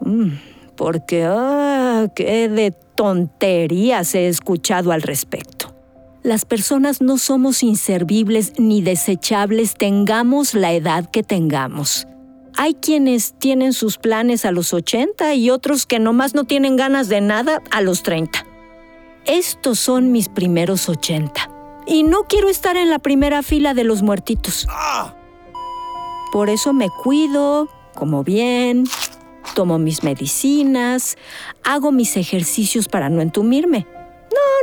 Mm, 0.00 0.30
porque, 0.74 1.24
ah, 1.28 2.08
qué 2.16 2.48
de 2.48 2.72
tonterías 2.96 4.12
he 4.16 4.26
escuchado 4.26 4.90
al 4.90 5.02
respecto. 5.02 5.72
Las 6.24 6.44
personas 6.44 7.00
no 7.00 7.16
somos 7.16 7.62
inservibles 7.62 8.54
ni 8.58 8.82
desechables 8.82 9.74
tengamos 9.74 10.54
la 10.54 10.72
edad 10.72 11.08
que 11.08 11.22
tengamos. 11.22 12.08
Hay 12.56 12.74
quienes 12.74 13.34
tienen 13.38 13.72
sus 13.72 13.98
planes 13.98 14.44
a 14.44 14.52
los 14.52 14.72
80 14.72 15.34
y 15.34 15.50
otros 15.50 15.86
que 15.86 15.98
nomás 15.98 16.34
no 16.34 16.44
tienen 16.44 16.76
ganas 16.76 17.08
de 17.08 17.20
nada 17.20 17.60
a 17.70 17.80
los 17.80 18.02
30. 18.04 18.46
Estos 19.24 19.80
son 19.80 20.12
mis 20.12 20.28
primeros 20.28 20.88
80. 20.88 21.50
Y 21.86 22.04
no 22.04 22.24
quiero 22.28 22.48
estar 22.48 22.76
en 22.76 22.90
la 22.90 23.00
primera 23.00 23.42
fila 23.42 23.74
de 23.74 23.84
los 23.84 24.02
muertitos. 24.02 24.66
Por 26.32 26.48
eso 26.48 26.72
me 26.72 26.88
cuido, 27.02 27.68
como 27.94 28.22
bien, 28.22 28.84
tomo 29.54 29.78
mis 29.78 30.04
medicinas, 30.04 31.16
hago 31.64 31.90
mis 31.90 32.16
ejercicios 32.16 32.86
para 32.88 33.08
no 33.08 33.20
entumirme. 33.20 33.86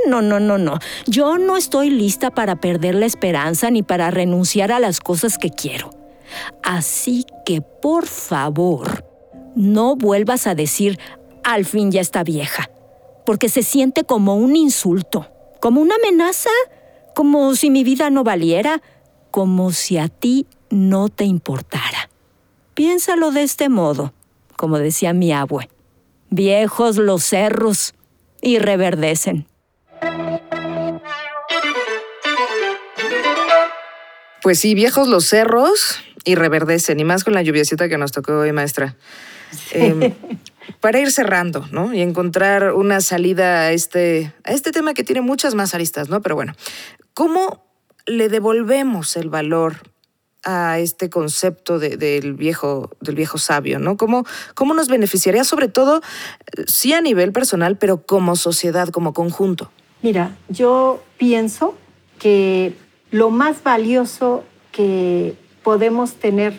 No, 0.07 0.21
no, 0.21 0.21
no, 0.21 0.39
no, 0.39 0.57
no. 0.57 0.79
Yo 1.07 1.37
no 1.37 1.57
estoy 1.57 1.89
lista 1.89 2.31
para 2.31 2.55
perder 2.55 2.95
la 2.95 3.05
esperanza 3.05 3.69
ni 3.69 3.83
para 3.83 4.11
renunciar 4.11 4.71
a 4.71 4.79
las 4.79 4.99
cosas 4.99 5.37
que 5.37 5.49
quiero. 5.49 6.00
Así 6.63 7.25
que, 7.45 7.61
por 7.61 8.07
favor, 8.07 9.05
no 9.55 9.95
vuelvas 9.95 10.47
a 10.47 10.55
decir, 10.55 10.99
al 11.43 11.65
fin 11.65 11.91
ya 11.91 12.01
está 12.01 12.23
vieja, 12.23 12.69
porque 13.25 13.49
se 13.49 13.63
siente 13.63 14.03
como 14.03 14.35
un 14.35 14.55
insulto, 14.55 15.27
como 15.59 15.81
una 15.81 15.95
amenaza, 15.95 16.49
como 17.15 17.55
si 17.55 17.69
mi 17.69 17.83
vida 17.83 18.09
no 18.09 18.23
valiera, 18.23 18.81
como 19.31 19.71
si 19.71 19.97
a 19.97 20.07
ti 20.07 20.47
no 20.69 21.09
te 21.09 21.25
importara. 21.25 22.09
Piénsalo 22.73 23.31
de 23.31 23.43
este 23.43 23.69
modo, 23.69 24.13
como 24.55 24.77
decía 24.77 25.13
mi 25.13 25.31
abue. 25.31 25.69
Viejos 26.29 26.97
los 26.97 27.23
cerros 27.23 27.93
y 28.41 28.59
reverdecen. 28.59 29.47
Pues 34.41 34.59
sí, 34.59 34.73
viejos 34.73 35.07
los 35.07 35.25
cerros 35.25 35.99
y 36.23 36.35
reverdecen, 36.35 36.99
y 36.99 37.03
más 37.03 37.23
con 37.23 37.33
la 37.33 37.41
lluviacita 37.41 37.89
que 37.89 37.97
nos 37.97 38.11
tocó 38.11 38.39
hoy, 38.39 38.51
maestra. 38.51 38.95
Em, 39.71 40.13
para 40.79 40.99
ir 40.99 41.11
cerrando, 41.11 41.67
¿no? 41.71 41.93
Y 41.93 42.01
encontrar 42.01 42.73
una 42.73 43.01
salida 43.01 43.61
a 43.61 43.71
este, 43.71 44.33
a 44.43 44.51
este 44.51 44.71
tema 44.71 44.93
que 44.93 45.03
tiene 45.03 45.21
muchas 45.21 45.55
más 45.55 45.73
aristas, 45.73 46.09
¿no? 46.09 46.21
Pero 46.21 46.35
bueno, 46.35 46.53
¿cómo 47.13 47.65
le 48.05 48.29
devolvemos 48.29 49.15
el 49.17 49.29
valor 49.29 49.77
a 50.43 50.79
este 50.79 51.09
concepto 51.09 51.77
del, 51.77 52.33
viejo, 52.33 52.89
del 52.99 53.15
viejo 53.15 53.37
sabio, 53.37 53.79
¿no? 53.79 53.97
¿Cómo, 53.97 54.25
¿Cómo 54.55 54.73
nos 54.73 54.87
beneficiaría, 54.87 55.43
sobre 55.43 55.67
todo, 55.67 56.01
sí 56.65 56.93
a 56.93 57.01
nivel 57.01 57.31
personal, 57.31 57.77
pero 57.77 58.03
como 58.03 58.35
sociedad, 58.35 58.89
como 58.89 59.13
conjunto? 59.13 59.71
Mira, 60.01 60.35
yo 60.49 61.03
pienso 61.17 61.75
que 62.17 62.73
lo 63.11 63.29
más 63.29 63.61
valioso 63.61 64.43
que 64.71 65.35
podemos 65.63 66.13
tener 66.13 66.53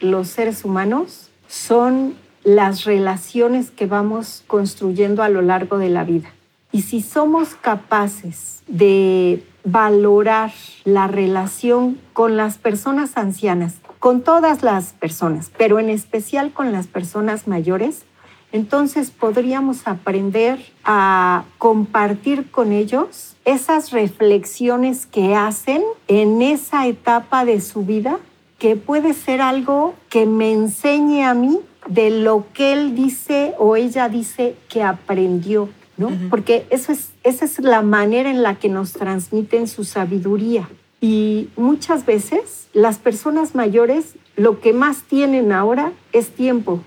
los 0.00 0.28
seres 0.28 0.64
humanos 0.64 1.30
son 1.48 2.14
las 2.44 2.84
relaciones 2.84 3.70
que 3.70 3.86
vamos 3.86 4.44
construyendo 4.46 5.22
a 5.22 5.28
lo 5.28 5.42
largo 5.42 5.78
de 5.78 5.88
la 5.90 6.04
vida. 6.04 6.30
Y 6.72 6.82
si 6.82 7.00
somos 7.00 7.54
capaces 7.54 8.62
de 8.66 9.42
valorar 9.64 10.52
la 10.84 11.06
relación 11.08 11.98
con 12.12 12.36
las 12.36 12.58
personas 12.58 13.16
ancianas, 13.16 13.76
con 13.98 14.22
todas 14.22 14.62
las 14.62 14.92
personas, 14.92 15.50
pero 15.56 15.78
en 15.78 15.90
especial 15.90 16.52
con 16.52 16.72
las 16.72 16.86
personas 16.86 17.48
mayores, 17.48 18.04
entonces 18.52 19.10
podríamos 19.10 19.86
aprender 19.86 20.58
a 20.84 21.44
compartir 21.58 22.50
con 22.50 22.72
ellos 22.72 23.36
esas 23.44 23.90
reflexiones 23.90 25.06
que 25.06 25.34
hacen 25.34 25.82
en 26.06 26.40
esa 26.40 26.86
etapa 26.86 27.44
de 27.44 27.60
su 27.60 27.84
vida, 27.84 28.18
que 28.58 28.76
puede 28.76 29.14
ser 29.14 29.40
algo 29.40 29.94
que 30.08 30.26
me 30.26 30.52
enseñe 30.52 31.22
a 31.24 31.34
mí 31.34 31.60
de 31.88 32.10
lo 32.10 32.46
que 32.52 32.72
él 32.72 32.94
dice 32.94 33.54
o 33.58 33.76
ella 33.76 34.08
dice 34.08 34.56
que 34.68 34.82
aprendió, 34.82 35.68
¿no? 35.96 36.10
Porque 36.28 36.66
eso 36.70 36.92
es, 36.92 37.10
esa 37.22 37.44
es 37.44 37.58
la 37.60 37.82
manera 37.82 38.30
en 38.30 38.42
la 38.42 38.56
que 38.56 38.68
nos 38.68 38.92
transmiten 38.92 39.68
su 39.68 39.84
sabiduría. 39.84 40.68
Y 41.00 41.48
muchas 41.56 42.04
veces 42.04 42.68
las 42.72 42.98
personas 42.98 43.54
mayores 43.54 44.14
lo 44.36 44.60
que 44.60 44.72
más 44.72 45.02
tienen 45.02 45.52
ahora 45.52 45.92
es 46.12 46.30
tiempo, 46.30 46.80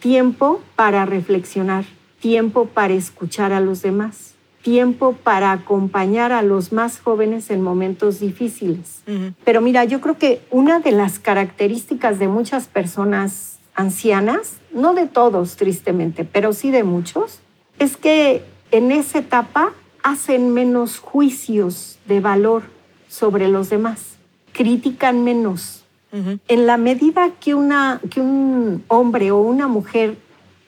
tiempo 0.00 0.60
para 0.76 1.04
reflexionar, 1.06 1.84
tiempo 2.20 2.66
para 2.66 2.94
escuchar 2.94 3.52
a 3.52 3.60
los 3.60 3.82
demás, 3.82 4.29
tiempo 4.62 5.14
para 5.14 5.52
acompañar 5.52 6.32
a 6.32 6.42
los 6.42 6.72
más 6.72 7.00
jóvenes 7.00 7.50
en 7.50 7.62
momentos 7.62 8.20
difíciles. 8.20 9.02
Pero 9.44 9.60
mira, 9.60 9.84
yo 9.84 10.00
creo 10.00 10.18
que 10.18 10.42
una 10.50 10.80
de 10.80 10.92
las 10.92 11.18
características 11.18 12.18
de 12.18 12.28
muchas 12.28 12.68
personas 12.68 13.58
ancianas, 13.74 14.58
no 14.72 14.94
de 14.94 15.06
todos 15.06 15.56
tristemente, 15.56 16.24
pero 16.24 16.52
sí 16.52 16.70
de 16.70 16.84
muchos, 16.84 17.40
es 17.78 17.96
que 17.96 18.44
en 18.70 18.92
esa 18.92 19.18
etapa 19.18 19.72
hacen 20.02 20.52
menos 20.52 20.98
juicios 20.98 21.98
de 22.06 22.20
valor 22.20 22.62
sobre 23.08 23.48
los 23.48 23.70
demás, 23.70 24.16
critican 24.52 25.24
menos, 25.24 25.84
en 26.12 26.66
la 26.66 26.76
medida 26.76 27.30
que, 27.38 27.54
una, 27.54 28.00
que 28.10 28.20
un 28.20 28.82
hombre 28.88 29.30
o 29.30 29.38
una 29.38 29.68
mujer 29.68 30.16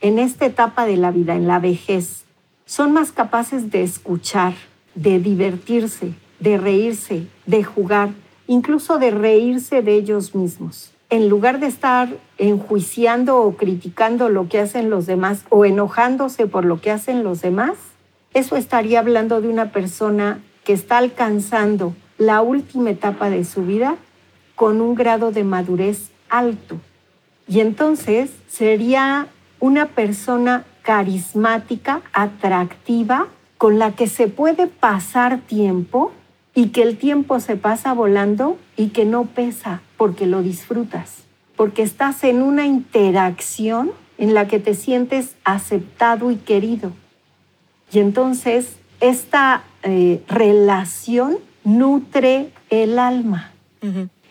en 0.00 0.20
esta 0.20 0.46
etapa 0.46 0.86
de 0.86 0.96
la 0.96 1.10
vida, 1.10 1.34
en 1.34 1.48
la 1.48 1.58
vejez, 1.58 2.21
son 2.72 2.92
más 2.92 3.12
capaces 3.12 3.70
de 3.70 3.82
escuchar, 3.82 4.54
de 4.94 5.18
divertirse, 5.18 6.14
de 6.40 6.56
reírse, 6.56 7.26
de 7.44 7.62
jugar, 7.62 8.14
incluso 8.46 8.96
de 8.98 9.10
reírse 9.10 9.82
de 9.82 9.92
ellos 9.92 10.34
mismos. 10.34 10.90
En 11.10 11.28
lugar 11.28 11.60
de 11.60 11.66
estar 11.66 12.08
enjuiciando 12.38 13.42
o 13.42 13.58
criticando 13.58 14.30
lo 14.30 14.48
que 14.48 14.58
hacen 14.58 14.88
los 14.88 15.04
demás 15.04 15.44
o 15.50 15.66
enojándose 15.66 16.46
por 16.46 16.64
lo 16.64 16.80
que 16.80 16.90
hacen 16.90 17.22
los 17.24 17.42
demás, 17.42 17.74
eso 18.32 18.56
estaría 18.56 19.00
hablando 19.00 19.42
de 19.42 19.48
una 19.48 19.70
persona 19.70 20.40
que 20.64 20.72
está 20.72 20.96
alcanzando 20.96 21.94
la 22.16 22.40
última 22.40 22.88
etapa 22.88 23.28
de 23.28 23.44
su 23.44 23.66
vida 23.66 23.96
con 24.54 24.80
un 24.80 24.94
grado 24.94 25.30
de 25.30 25.44
madurez 25.44 26.08
alto. 26.30 26.78
Y 27.46 27.60
entonces 27.60 28.30
sería 28.48 29.26
una 29.60 29.88
persona 29.88 30.64
carismática, 30.82 32.02
atractiva, 32.12 33.28
con 33.58 33.78
la 33.78 33.92
que 33.92 34.08
se 34.08 34.28
puede 34.28 34.66
pasar 34.66 35.40
tiempo 35.40 36.12
y 36.54 36.68
que 36.68 36.82
el 36.82 36.98
tiempo 36.98 37.40
se 37.40 37.56
pasa 37.56 37.92
volando 37.92 38.58
y 38.76 38.88
que 38.88 39.04
no 39.04 39.26
pesa 39.26 39.80
porque 39.96 40.26
lo 40.26 40.42
disfrutas, 40.42 41.18
porque 41.56 41.82
estás 41.82 42.24
en 42.24 42.42
una 42.42 42.66
interacción 42.66 43.92
en 44.18 44.34
la 44.34 44.48
que 44.48 44.58
te 44.58 44.74
sientes 44.74 45.36
aceptado 45.44 46.30
y 46.30 46.36
querido. 46.36 46.92
Y 47.92 48.00
entonces 48.00 48.76
esta 49.00 49.62
eh, 49.82 50.22
relación 50.28 51.38
nutre 51.64 52.50
el 52.70 52.98
alma 52.98 53.52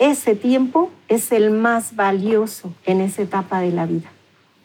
ese 0.02 0.36
tiempo 0.36 0.92
es 1.10 1.32
el 1.32 1.52
más 1.52 1.96
valioso 1.96 2.74
en 2.86 3.02
esa 3.02 3.22
etapa 3.22 3.62
de 3.62 3.72
la 3.72 3.86
vida. 3.86 4.10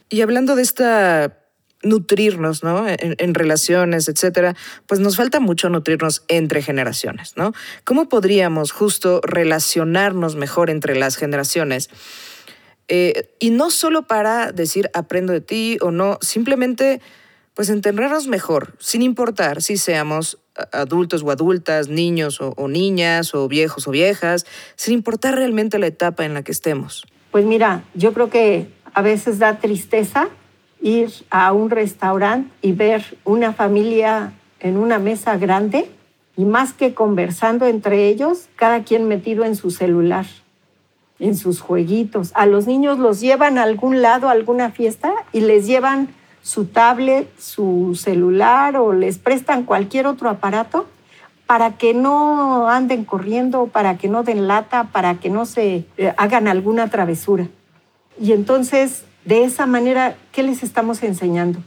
Y 0.08 0.22
hablando 0.22 0.56
de 0.56 0.62
esta 0.62 1.36
nutrirnos, 1.82 2.62
¿no? 2.62 2.86
En, 2.88 3.34
relaciones, 3.34 4.08
etcétera, 4.08 4.56
pues 4.86 5.00
nos 5.00 5.16
falta 5.16 5.40
mucho 5.40 5.68
nutrirnos 5.68 6.24
entre 6.28 6.62
generaciones, 6.62 7.36
¿no? 7.36 7.52
¿Cómo 7.84 8.08
podríamos 8.08 8.72
justo 8.72 9.20
relacionarnos 9.22 10.36
mejor 10.36 10.70
entre 10.70 10.96
las 10.96 11.16
generaciones? 11.16 11.90
Eh, 12.88 13.34
y 13.38 13.50
no 13.50 13.70
solo 13.70 14.06
para 14.06 14.52
decir 14.52 14.90
aprendo 14.94 15.32
de 15.32 15.40
ti 15.40 15.78
o 15.80 15.90
no, 15.90 16.18
simplemente 16.20 17.00
pues 17.54 17.70
entendernos 17.70 18.26
mejor, 18.26 18.74
sin 18.78 19.00
importar 19.00 19.62
si 19.62 19.78
seamos 19.78 20.38
adultos 20.72 21.22
o 21.22 21.30
adultas, 21.30 21.88
niños 21.88 22.38
o, 22.40 22.68
niñas, 22.68 23.34
o 23.34 23.48
viejos 23.48 23.88
o 23.88 23.90
viejas, 23.90 24.46
sin 24.74 24.94
importar 24.94 25.34
realmente 25.34 25.78
la 25.78 25.86
etapa 25.86 26.24
en 26.24 26.34
la 26.34 26.42
que 26.42 26.52
estemos? 26.52 27.06
Pues 27.30 27.44
mira, 27.44 27.84
yo 27.94 28.12
creo 28.12 28.30
que 28.30 28.68
a 28.94 29.02
veces 29.02 29.38
da 29.38 29.58
tristeza 29.58 30.28
ir 30.80 31.10
a 31.30 31.52
un 31.52 31.70
restaurante 31.70 32.50
y 32.62 32.72
ver 32.72 33.18
una 33.24 33.52
familia 33.52 34.32
en 34.60 34.76
una 34.76 34.98
mesa 34.98 35.36
grande 35.36 35.90
y 36.36 36.44
más 36.44 36.72
que 36.72 36.94
conversando 36.94 37.66
entre 37.66 38.08
ellos, 38.08 38.48
cada 38.56 38.82
quien 38.84 39.08
metido 39.08 39.44
en 39.44 39.56
su 39.56 39.70
celular. 39.70 40.26
en 41.18 41.34
sus 41.34 41.62
jueguitos. 41.62 42.30
A 42.34 42.44
los 42.44 42.66
niños 42.66 42.98
los 42.98 43.22
llevan 43.22 43.56
a 43.56 43.62
algún 43.62 44.02
lado, 44.02 44.28
a 44.28 44.32
alguna 44.32 44.70
fiesta, 44.70 45.14
y 45.32 45.40
les 45.40 45.66
llevan 45.66 46.08
su 46.42 46.66
tablet, 46.66 47.26
su 47.38 47.98
celular 47.98 48.76
o 48.76 48.92
les 48.92 49.16
prestan 49.16 49.64
cualquier 49.64 50.06
otro 50.06 50.28
aparato 50.28 50.86
para 51.46 51.78
que 51.78 51.94
no 51.94 52.68
anden 52.68 53.04
corriendo, 53.04 53.66
para 53.66 53.96
que 53.96 54.08
no 54.08 54.24
den 54.24 54.46
lata, 54.46 54.88
para 54.92 55.14
que 55.14 55.30
no 55.30 55.46
se 55.46 55.86
eh, 55.96 56.12
hagan 56.16 56.48
alguna 56.48 56.88
travesura. 56.88 57.48
Y 58.20 58.32
entonces, 58.32 59.04
de 59.26 59.42
esa 59.42 59.66
manera, 59.66 60.16
¿qué 60.30 60.44
les 60.44 60.62
estamos 60.62 61.02
enseñando? 61.02 61.58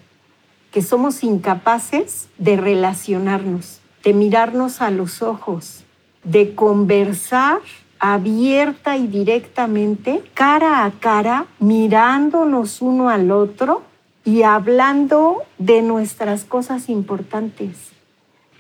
Que 0.72 0.82
somos 0.82 1.24
incapaces 1.24 2.30
de 2.38 2.56
relacionarnos, 2.56 3.82
de 4.04 4.14
mirarnos 4.14 4.82
a 4.82 4.90
los 4.92 5.22
ojos, 5.22 5.84
de 6.24 6.56
conversar 6.56 7.60
abierta 8.00 8.96
y 8.96 9.08
directamente, 9.08 10.24
cara 10.34 10.86
a 10.86 10.92
cara, 10.92 11.48
mirándonos 11.60 12.82
uno 12.82 13.10
al 13.10 13.30
otro 13.30 13.84
y 14.24 14.44
hablando 14.44 15.44
de 15.58 15.82
nuestras 15.82 16.46
cosas 16.46 16.88
importantes. 16.88 17.90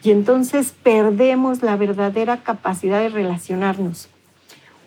Y 0.03 0.11
entonces 0.11 0.73
perdemos 0.83 1.63
la 1.63 1.77
verdadera 1.77 2.43
capacidad 2.43 2.99
de 2.99 3.07
relacionarnos. 3.07 4.09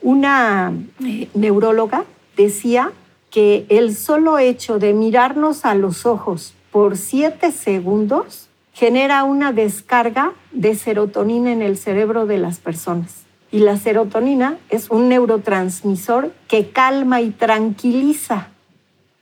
Una 0.02 0.74
eh, 1.02 1.30
neuróloga 1.32 2.04
decía 2.36 2.92
que 3.32 3.64
el 3.70 3.96
solo 3.96 4.38
hecho 4.38 4.78
de 4.78 4.92
mirarnos 4.92 5.64
a 5.64 5.74
los 5.74 6.04
ojos 6.04 6.54
por 6.70 6.98
siete 6.98 7.50
segundos 7.50 8.50
genera 8.74 9.24
una 9.24 9.52
descarga 9.52 10.34
de 10.52 10.74
serotonina 10.74 11.50
en 11.50 11.62
el 11.62 11.78
cerebro 11.78 12.26
de 12.26 12.36
las 12.36 12.60
personas. 12.60 13.24
Y 13.50 13.60
la 13.60 13.78
serotonina 13.78 14.58
es 14.68 14.90
un 14.90 15.08
neurotransmisor 15.08 16.32
que 16.46 16.70
calma 16.70 17.22
y 17.22 17.30
tranquiliza. 17.30 18.48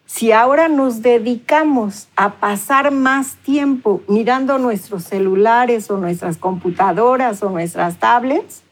Si 0.07 0.33
ahora 0.33 0.69
nos 0.69 1.03
dedicamos 1.03 2.09
a 2.17 2.35
pasar 2.35 2.91
más 2.91 3.37
tiempo 3.37 4.03
mirando 4.09 4.59
nuestros 4.59 5.05
celulares 5.05 5.89
o 5.89 5.99
nuestras 5.99 6.37
computadoras 6.37 7.45
o 7.45 7.51
nuestras 7.51 7.99
tablets, 7.99 8.63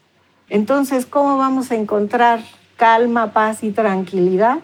entonces, 0.49 1.05
¿cómo 1.05 1.37
vamos 1.37 1.71
a 1.71 1.75
encontrar 1.75 2.41
calma, 2.75 3.31
paz 3.31 3.63
y 3.63 3.71
tranquilidad? 3.71 4.59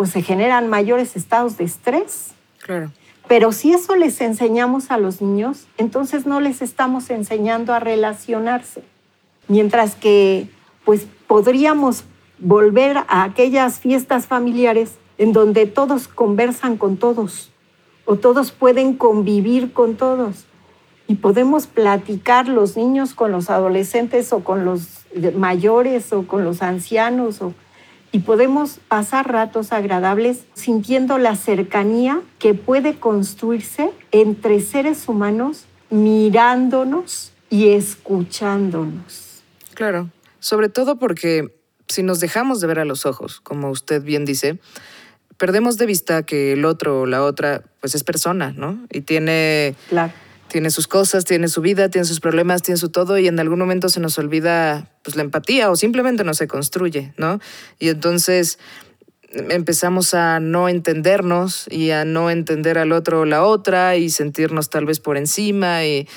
Pues 0.00 0.12
se 0.12 0.22
generan 0.22 0.68
mayores 0.68 1.14
estados 1.14 1.58
de 1.58 1.64
estrés. 1.64 2.30
Claro. 2.62 2.90
Pero 3.28 3.52
si 3.52 3.74
eso 3.74 3.96
les 3.96 4.22
enseñamos 4.22 4.90
a 4.90 4.96
los 4.96 5.20
niños, 5.20 5.66
entonces 5.76 6.24
no 6.24 6.40
les 6.40 6.62
estamos 6.62 7.10
enseñando 7.10 7.74
a 7.74 7.80
relacionarse. 7.80 8.82
Mientras 9.46 9.96
que, 9.96 10.48
pues, 10.86 11.06
podríamos 11.26 12.04
volver 12.38 12.96
a 12.96 13.24
aquellas 13.24 13.78
fiestas 13.78 14.26
familiares 14.26 14.92
en 15.18 15.34
donde 15.34 15.66
todos 15.66 16.08
conversan 16.08 16.78
con 16.78 16.96
todos 16.96 17.50
o 18.06 18.16
todos 18.16 18.52
pueden 18.52 18.94
convivir 18.94 19.74
con 19.74 19.96
todos 19.96 20.46
y 21.08 21.16
podemos 21.16 21.66
platicar 21.66 22.48
los 22.48 22.74
niños 22.74 23.12
con 23.12 23.32
los 23.32 23.50
adolescentes 23.50 24.32
o 24.32 24.42
con 24.44 24.64
los 24.64 25.00
mayores 25.36 26.14
o 26.14 26.26
con 26.26 26.42
los 26.42 26.62
ancianos 26.62 27.42
y 28.12 28.20
podemos 28.20 28.80
pasar 28.88 29.30
ratos 29.30 29.72
agradables 29.72 30.44
sintiendo 30.54 31.18
la 31.18 31.36
cercanía 31.36 32.20
que 32.38 32.54
puede 32.54 32.98
construirse 32.98 33.90
entre 34.10 34.60
seres 34.60 35.08
humanos 35.08 35.66
mirándonos 35.90 37.32
y 37.50 37.70
escuchándonos. 37.70 39.42
Claro, 39.74 40.10
sobre 40.38 40.68
todo 40.68 40.98
porque 40.98 41.54
si 41.88 42.02
nos 42.02 42.20
dejamos 42.20 42.60
de 42.60 42.66
ver 42.66 42.78
a 42.78 42.84
los 42.84 43.06
ojos, 43.06 43.40
como 43.40 43.70
usted 43.70 44.02
bien 44.02 44.24
dice, 44.24 44.58
perdemos 45.36 45.76
de 45.76 45.86
vista 45.86 46.22
que 46.22 46.52
el 46.52 46.64
otro 46.64 47.02
o 47.02 47.06
la 47.06 47.24
otra, 47.24 47.64
pues 47.80 47.94
es 47.94 48.04
persona, 48.04 48.52
¿no? 48.56 48.78
Y 48.90 49.00
tiene, 49.00 49.74
tiene 50.50 50.70
sus 50.70 50.86
cosas, 50.86 51.24
tiene 51.24 51.48
su 51.48 51.60
vida, 51.60 51.88
tiene 51.88 52.04
sus 52.04 52.20
problemas, 52.20 52.62
tiene 52.62 52.76
su 52.76 52.90
todo, 52.90 53.18
y 53.18 53.28
en 53.28 53.40
algún 53.40 53.58
momento 53.58 53.88
se 53.88 54.00
nos 54.00 54.18
olvida 54.18 54.90
pues, 55.02 55.16
la 55.16 55.22
empatía 55.22 55.70
o 55.70 55.76
simplemente 55.76 56.24
no 56.24 56.34
se 56.34 56.46
construye, 56.46 57.14
¿no? 57.16 57.40
Y 57.78 57.88
entonces 57.88 58.58
empezamos 59.32 60.12
a 60.12 60.40
no 60.40 60.68
entendernos 60.68 61.66
y 61.70 61.90
a 61.90 62.04
no 62.04 62.30
entender 62.30 62.78
al 62.78 62.92
otro 62.92 63.20
o 63.20 63.24
la 63.24 63.44
otra 63.44 63.96
y 63.96 64.10
sentirnos 64.10 64.70
tal 64.70 64.86
vez 64.86 64.98
por 64.98 65.16
encima 65.16 65.86
y 65.86 66.08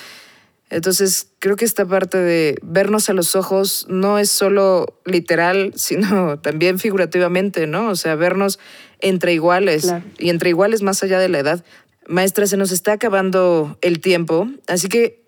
entonces, 0.73 1.27
creo 1.37 1.55
que 1.55 1.65
esta 1.65 1.85
parte 1.85 2.17
de 2.17 2.57
vernos 2.63 3.07
a 3.07 3.13
los 3.13 3.35
ojos 3.35 3.85
no 3.89 4.17
es 4.17 4.31
solo 4.31 4.99
literal, 5.05 5.71
sino 5.75 6.39
también 6.39 6.79
figurativamente, 6.79 7.67
¿no? 7.67 7.89
O 7.89 7.95
sea, 7.95 8.15
vernos 8.15 8.59
entre 8.99 9.33
iguales 9.33 9.93
y 10.17 10.29
entre 10.29 10.49
iguales 10.49 10.81
más 10.81 11.03
allá 11.03 11.19
de 11.19 11.29
la 11.29 11.39
edad. 11.39 11.63
Maestra, 12.07 12.47
se 12.47 12.57
nos 12.57 12.71
está 12.71 12.93
acabando 12.93 13.77
el 13.81 13.99
tiempo, 13.99 14.47
así 14.67 14.89
que 14.89 15.23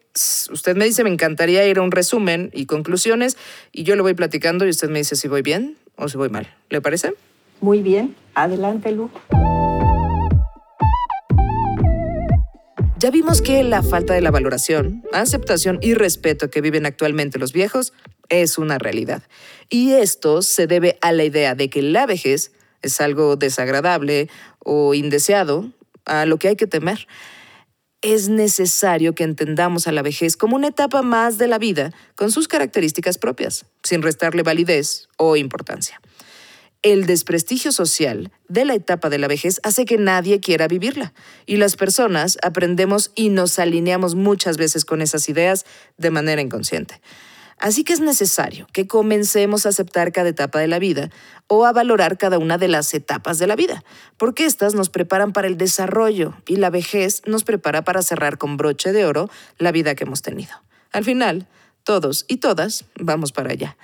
usted 0.52 0.76
me 0.76 0.86
dice, 0.86 1.04
me 1.04 1.10
encantaría 1.10 1.68
ir 1.68 1.78
a 1.78 1.82
un 1.82 1.92
resumen 1.92 2.52
y 2.54 2.66
conclusiones, 2.66 3.38
y 3.72 3.84
yo 3.84 3.96
lo 3.96 4.04
voy 4.04 4.14
platicando 4.14 4.66
y 4.66 4.70
usted 4.70 4.90
me 4.90 5.00
dice 5.00 5.16
si 5.16 5.28
voy 5.28 5.42
bien 5.42 5.78
o 5.96 6.10
si 6.10 6.18
voy 6.18 6.30
mal. 6.30 6.54
¿Le 6.70 6.82
parece? 6.82 7.14
Muy 7.62 7.82
bien, 7.82 8.16
adelante, 8.34 8.92
Lu. 8.92 9.10
Ya 12.98 13.12
vimos 13.12 13.42
que 13.42 13.64
la 13.64 13.84
falta 13.84 14.14
de 14.14 14.22
la 14.22 14.32
valoración, 14.32 15.04
aceptación 15.12 15.80
y 15.82 15.94
respeto 15.94 16.50
que 16.50 16.62
viven 16.62 16.86
actualmente 16.86 17.38
los 17.38 17.54
viejos 17.54 17.94
es 18.30 18.58
una 18.58 18.80
realidad. 18.80 19.24
Y 19.70 19.92
esto 19.92 20.42
se 20.42 20.66
debe 20.66 20.98
a 21.02 21.12
la 21.12 21.24
idea 21.24 21.56
de 21.56 21.70
que 21.70 21.82
la 21.82 22.06
vejez 22.06 22.52
es 22.82 23.02
algo 23.02 23.36
desagradable 23.36 24.30
o 24.60 24.94
indeseado, 24.94 25.72
a 26.06 26.26
lo 26.26 26.38
que 26.38 26.50
hay 26.50 26.56
que 26.56 26.68
temer. 26.68 27.08
Es 28.02 28.30
necesario 28.30 29.16
que 29.16 29.24
entendamos 29.24 29.88
a 29.88 29.92
la 29.92 30.02
vejez 30.02 30.38
como 30.38 30.56
una 30.56 30.68
etapa 30.68 31.02
más 31.02 31.38
de 31.38 31.48
la 31.48 31.58
vida 31.58 31.92
con 32.16 32.32
sus 32.32 32.48
características 32.48 33.18
propias, 33.18 33.66
sin 33.84 34.02
restarle 34.02 34.44
validez 34.44 35.08
o 35.18 35.36
importancia 35.36 36.00
el 36.86 37.08
desprestigio 37.08 37.72
social 37.72 38.32
de 38.48 38.64
la 38.64 38.76
etapa 38.76 39.10
de 39.10 39.18
la 39.18 39.28
vejez 39.28 39.60
hace 39.64 39.86
que 39.86 39.98
nadie 39.98 40.40
quiera 40.40 40.68
vivirla 40.68 41.16
y 41.48 41.58
las 41.58 41.78
personas 41.78 42.38
aprendemos 42.44 43.12
y 43.16 43.30
nos 43.30 43.58
alineamos 43.58 44.14
muchas 44.14 44.58
veces 44.58 44.86
con 44.86 45.02
esas 45.02 45.28
ideas 45.28 45.66
de 45.98 46.12
manera 46.12 46.44
inconsciente. 46.44 47.02
Así 47.58 47.84
que 47.84 47.94
es 47.94 48.02
necesario 48.02 48.68
que 48.74 48.86
comencemos 48.86 49.66
a 49.66 49.70
aceptar 49.70 50.12
cada 50.12 50.30
etapa 50.30 50.60
de 50.60 50.68
la 50.68 50.78
vida 50.78 51.10
o 51.48 51.66
a 51.66 51.72
valorar 51.72 52.18
cada 52.18 52.38
una 52.38 52.58
de 52.58 52.68
las 52.68 52.94
etapas 52.94 53.40
de 53.40 53.48
la 53.48 53.56
vida, 53.56 53.84
porque 54.18 54.46
éstas 54.46 54.76
nos 54.76 54.90
preparan 54.90 55.32
para 55.32 55.48
el 55.48 55.58
desarrollo 55.58 56.34
y 56.48 56.58
la 56.58 56.70
vejez 56.70 57.22
nos 57.26 57.44
prepara 57.44 57.84
para 57.84 58.02
cerrar 58.02 58.38
con 58.38 58.58
broche 58.58 58.92
de 58.92 59.06
oro 59.06 59.30
la 59.58 59.72
vida 59.72 59.96
que 59.96 60.04
hemos 60.04 60.22
tenido. 60.22 60.54
Al 60.92 61.04
final, 61.04 61.48
todos 61.84 62.26
y 62.28 62.38
todas 62.38 62.86
vamos 63.00 63.32
para 63.32 63.52
allá. 63.52 63.78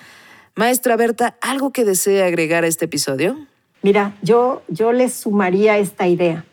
Maestra 0.55 0.97
Berta, 0.97 1.37
¿algo 1.41 1.71
que 1.71 1.85
desee 1.85 2.23
agregar 2.23 2.65
a 2.65 2.67
este 2.67 2.85
episodio? 2.85 3.37
Mira, 3.83 4.17
yo, 4.21 4.63
yo 4.67 4.91
les 4.91 5.13
sumaría 5.13 5.77
esta 5.77 6.07
idea. 6.07 6.45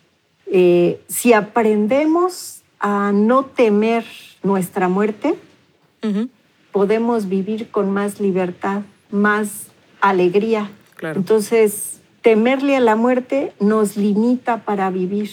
Eh, 0.46 1.00
si 1.08 1.32
aprendemos 1.32 2.62
a 2.78 3.12
no 3.12 3.44
temer 3.44 4.04
nuestra 4.42 4.88
muerte, 4.88 5.34
podemos 6.78 7.28
vivir 7.28 7.72
con 7.72 7.90
más 7.90 8.20
libertad, 8.20 8.82
más 9.10 9.66
alegría. 10.00 10.70
Entonces, 11.02 12.00
temerle 12.22 12.76
a 12.76 12.80
la 12.80 12.94
muerte 12.94 13.52
nos 13.58 13.96
limita 13.96 14.58
para 14.58 14.88
vivir. 14.88 15.28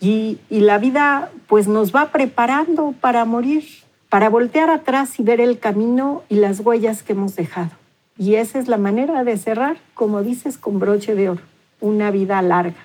Y, 0.00 0.38
y 0.50 0.62
la 0.62 0.78
vida 0.78 1.30
pues 1.46 1.68
nos 1.68 1.94
va 1.94 2.10
preparando 2.10 2.92
para 3.00 3.24
morir, 3.24 3.62
para 4.08 4.28
voltear 4.28 4.68
atrás 4.68 5.20
y 5.20 5.22
ver 5.22 5.40
el 5.40 5.60
camino 5.60 6.24
y 6.28 6.34
las 6.40 6.58
huellas 6.58 7.04
que 7.04 7.12
hemos 7.12 7.36
dejado. 7.36 7.70
Y 8.18 8.34
esa 8.34 8.58
es 8.58 8.66
la 8.66 8.76
manera 8.76 9.22
de 9.22 9.38
cerrar, 9.38 9.76
como 9.94 10.24
dices, 10.24 10.58
con 10.58 10.80
broche 10.80 11.14
de 11.14 11.28
oro, 11.28 11.42
una 11.80 12.10
vida 12.10 12.42
larga. 12.42 12.82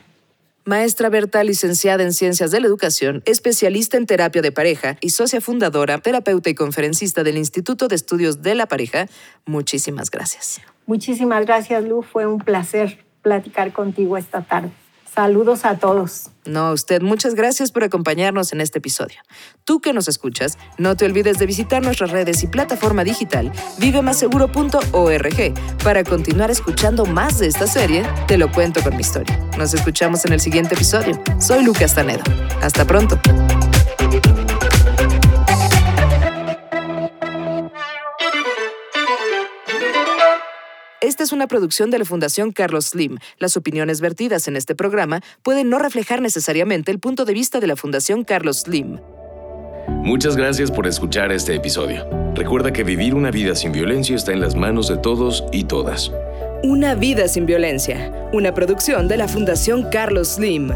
Maestra 0.70 1.09
Berta, 1.09 1.43
licenciada 1.43 2.03
en 2.03 2.13
Ciencias 2.13 2.51
de 2.51 2.59
la 2.59 2.67
Educación, 2.67 3.24
especialista 3.26 3.97
en 3.97 4.05
terapia 4.05 4.43
de 4.43 4.51
pareja 4.51 4.97
y 5.01 5.09
socia 5.09 5.41
fundadora, 5.41 5.97
terapeuta 5.97 6.51
y 6.51 6.53
conferencista 6.53 7.24
del 7.24 7.38
Instituto 7.38 7.88
de 7.88 7.95
Estudios 7.95 8.43
de 8.43 8.53
la 8.53 8.67
Pareja, 8.67 9.07
muchísimas 9.47 10.11
gracias. 10.11 10.61
Muchísimas 10.86 11.43
gracias, 11.43 11.84
Lu. 11.86 12.03
Fue 12.03 12.28
un 12.28 12.38
placer 12.38 13.03
platicar 13.24 13.74
contigo 13.74 14.15
esta 14.15 14.43
tarde. 14.43 14.70
Saludos 15.14 15.66
a 15.66 15.78
todos. 15.78 16.30
No, 16.45 16.72
usted, 16.72 17.01
muchas 17.01 17.36
gracias 17.36 17.72
por 17.72 17.84
acompañarnos 17.84 18.53
en 18.53 18.62
este 18.62 18.80
episodio. 18.80 19.20
Tú 19.66 19.82
que 19.82 19.93
nos 19.93 20.07
escuchas, 20.07 20.57
no 20.78 20.95
te 20.95 21.05
olvides 21.05 21.38
de 21.38 21.45
visitar 21.45 21.84
nuestras 21.84 22.12
redes 22.12 22.43
y 22.43 22.47
plataforma 22.47 23.03
digital 23.03 23.51
vivemaseguro.org 23.78 25.53
para 25.84 26.03
continuar 26.03 26.51
escuchando 26.51 27.05
más 27.05 27.39
de 27.39 27.47
esta 27.47 27.68
serie 27.68 28.03
Te 28.28 28.38
lo 28.38 28.51
cuento 28.51 28.82
con 28.82 28.95
mi 28.95 29.01
historia. 29.01 29.38
Nos 29.57 29.74
escuchamos 29.74 30.26
en 30.26 30.34
el 30.34 30.39
siguiente 30.39 30.76
episodio. 30.76 31.22
Soy 31.39 31.64
Lucas 31.64 31.95
Tanedo. 31.95 32.24
Hasta 32.62 32.86
pronto. 32.86 33.20
Esta 41.10 41.24
es 41.24 41.32
una 41.32 41.47
producción 41.47 41.89
de 41.89 41.97
la 41.97 42.05
Fundación 42.05 42.51
Carlos 42.51 42.89
Slim. 42.89 43.18
Las 43.39 43.57
opiniones 43.57 43.99
vertidas 43.99 44.47
en 44.47 44.55
este 44.55 44.76
programa 44.76 45.22
pueden 45.41 45.68
no 45.68 45.80
reflejar 45.80 46.22
necesariamente 46.22 46.91
el 46.91 46.99
punto 46.99 47.26
de 47.26 47.34
vista 47.34 47.60
de 47.60 47.66
la 47.66 47.76
Fundación 47.76 48.24
Carlos 48.24 48.60
Slim. 48.60 48.99
Muchas 49.88 50.38
gracias 50.38 50.70
por 50.70 50.86
escuchar 50.86 51.32
este 51.32 51.55
episodio. 51.55 52.07
Recuerda 52.36 52.72
que 52.72 52.84
vivir 52.84 53.16
una 53.16 53.32
vida 53.32 53.55
sin 53.55 53.72
violencia 53.72 54.16
está 54.16 54.34
en 54.34 54.39
las 54.39 54.53
manos 54.53 54.88
de 54.88 54.97
todos 54.97 55.43
y 55.51 55.64
todas. 55.64 56.12
Una 56.62 56.93
vida 56.93 57.28
sin 57.28 57.47
violencia, 57.47 58.14
una 58.32 58.53
producción 58.53 59.07
de 59.07 59.18
la 59.18 59.28
Fundación 59.28 59.89
Carlos 59.89 60.36
Slim. 60.36 60.70